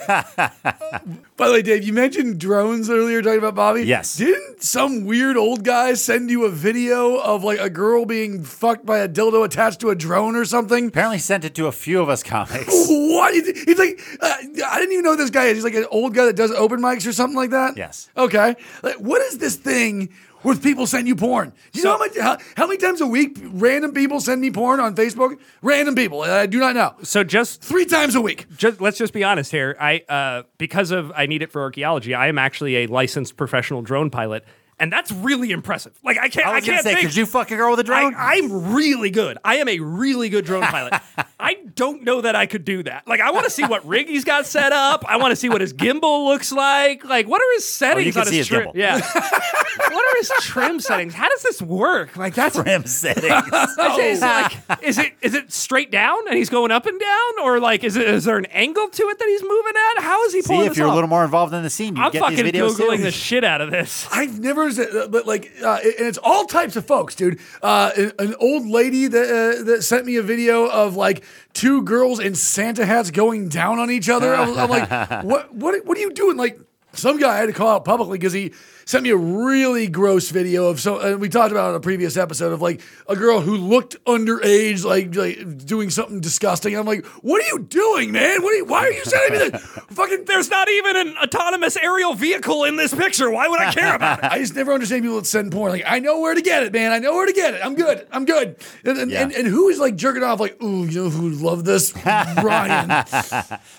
[1.37, 3.83] By the way, Dave, you mentioned drones earlier talking about Bobby.
[3.85, 4.17] Yes.
[4.17, 8.87] Didn't some weird old guy send you a video of like a girl being fucked
[8.87, 10.89] by a dildo attached to a drone or something?
[10.89, 12.73] Apparently sent it to a few of us comics.
[13.15, 13.33] What?
[13.35, 14.35] He's like, uh,
[14.67, 15.57] I didn't even know this guy is.
[15.57, 17.77] He's like an old guy that does open mics or something like that.
[17.77, 18.11] Yes.
[18.17, 18.57] Okay.
[18.83, 20.11] Like, what is this thing
[20.45, 21.53] with people send you porn?
[21.73, 24.51] Do you know how, much, how, how many times a week random people send me
[24.51, 25.39] porn on Facebook?
[25.63, 26.23] Random people.
[26.23, 26.95] I do not know.
[27.03, 28.47] So just Three times a week.
[28.57, 29.77] just let's just be honest here.
[29.81, 32.15] I uh, because of I need it for archaeology.
[32.15, 34.45] I am actually a licensed professional drone pilot,
[34.79, 35.99] and that's really impressive.
[36.03, 37.07] Like I can't I I, was gonna can't say, think.
[37.09, 38.15] could you fuck a girl with a drone?
[38.15, 39.39] I, I'm really good.
[39.45, 40.95] I am a really good drone pilot.
[41.41, 43.07] I don't know that I could do that.
[43.07, 45.05] Like, I want to see what rig he's got set up.
[45.07, 47.05] I want to see what his gimbal looks like.
[47.05, 48.69] Like, what are his oh, settings can on see his his trim?
[48.69, 48.75] gimbal.
[48.75, 48.99] Yeah.
[49.77, 51.13] what are his trim settings?
[51.13, 52.17] How does this work?
[52.17, 53.25] Like, that's Trim settings.
[53.25, 54.27] is, it oh.
[54.71, 57.85] like, is it is it straight down and he's going up and down, or like
[57.85, 60.03] is it is there an angle to it that he's moving at?
[60.03, 60.43] How is he pulling?
[60.43, 62.13] See, pulling if this you're a little more involved in the scene, you Oh, I'm
[62.13, 63.03] get fucking these videos googling too.
[63.05, 64.07] the shit out of this.
[64.13, 67.39] I've never, said- but like, uh, and it's all types of folks, dude.
[67.63, 69.25] Uh, an, an old lady that
[69.61, 73.79] uh, that sent me a video of like two girls in Santa hats going down
[73.79, 74.35] on each other.
[74.35, 74.89] I'm, I'm like,
[75.25, 76.37] what, what, what are you doing?
[76.37, 76.59] Like,
[76.97, 78.53] some guy I had to call out publicly because he
[78.87, 80.99] sent me a really gross video of so.
[80.99, 84.03] And we talked about it in a previous episode of like a girl who looked
[84.05, 86.77] underage, like, like doing something disgusting.
[86.77, 88.43] I'm like, what are you doing, man?
[88.43, 88.53] What?
[88.53, 89.59] Are you, why are you sending me?
[89.59, 93.31] Fucking, There's not even an autonomous aerial vehicle in this picture.
[93.31, 94.25] Why would I care about it?
[94.27, 95.73] I just never understand people that send porn.
[95.73, 96.93] Like, I know where to get it, man.
[96.93, 97.61] I know where to get it.
[97.65, 98.07] I'm good.
[98.13, 98.57] I'm good.
[98.85, 99.23] And, and, Yeah.
[99.23, 100.41] and, and who is like jerking off?
[100.41, 101.95] Like, ooh, you know who would love this?
[102.05, 103.05] Ryan.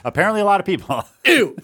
[0.04, 1.04] Apparently, a lot of people.
[1.26, 1.56] Ew.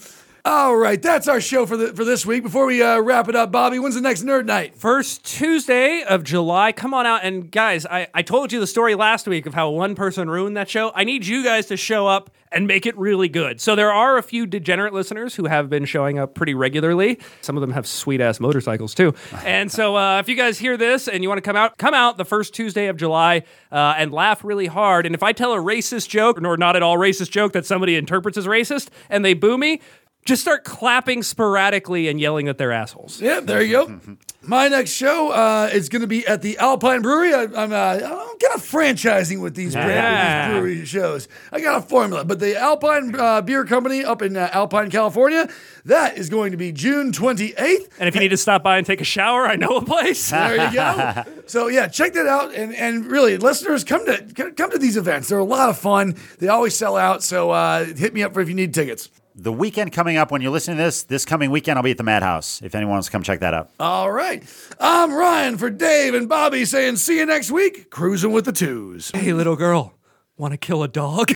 [0.43, 2.41] All right, that's our show for the for this week.
[2.41, 4.75] Before we uh, wrap it up, Bobby, when's the next nerd night?
[4.75, 6.71] First Tuesday of July.
[6.71, 7.23] Come on out.
[7.23, 10.57] And guys, I, I told you the story last week of how one person ruined
[10.57, 10.91] that show.
[10.95, 13.61] I need you guys to show up and make it really good.
[13.61, 17.19] So there are a few degenerate listeners who have been showing up pretty regularly.
[17.41, 19.13] Some of them have sweet ass motorcycles too.
[19.45, 21.93] And so uh, if you guys hear this and you want to come out, come
[21.93, 25.05] out the first Tuesday of July uh, and laugh really hard.
[25.05, 27.95] And if I tell a racist joke or not at all racist joke that somebody
[27.95, 29.79] interprets as racist and they boo me,
[30.25, 33.19] just start clapping sporadically and yelling that they're assholes.
[33.21, 33.99] Yeah, there you go.
[34.43, 37.31] My next show uh, is going to be at the Alpine Brewery.
[37.31, 40.47] I, I'm, uh, I'm kind of franchising with these, brand- Yeah.
[40.47, 41.27] these brewery shows.
[41.51, 45.47] I got a formula, but the Alpine uh, Beer Company up in uh, Alpine, California,
[45.85, 47.89] that is going to be June 28th.
[47.99, 50.31] And if you need to stop by and take a shower, I know a place.
[50.41, 51.23] There you go.
[51.45, 55.29] so yeah, check that out, and and really, listeners, come to come to these events.
[55.29, 56.15] They're a lot of fun.
[56.39, 57.21] They always sell out.
[57.23, 59.09] So uh, hit me up for if you need tickets.
[59.33, 61.97] The weekend coming up when you're listening to this, this coming weekend, I'll be at
[61.97, 62.61] the Madhouse.
[62.61, 63.69] If anyone wants to come check that out.
[63.79, 64.43] All right,
[64.79, 67.89] I'm Ryan for Dave and Bobby saying see you next week.
[67.89, 69.09] Cruising with the twos.
[69.13, 69.93] Hey, little girl,
[70.37, 71.31] want to kill a dog?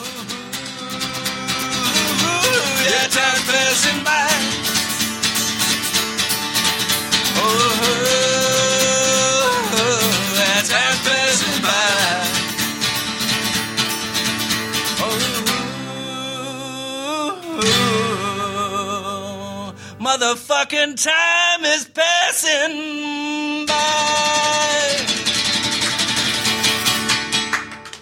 [20.26, 23.76] Motherfucking time is passing by.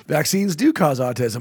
[0.08, 1.32] Vaccines do cause autism.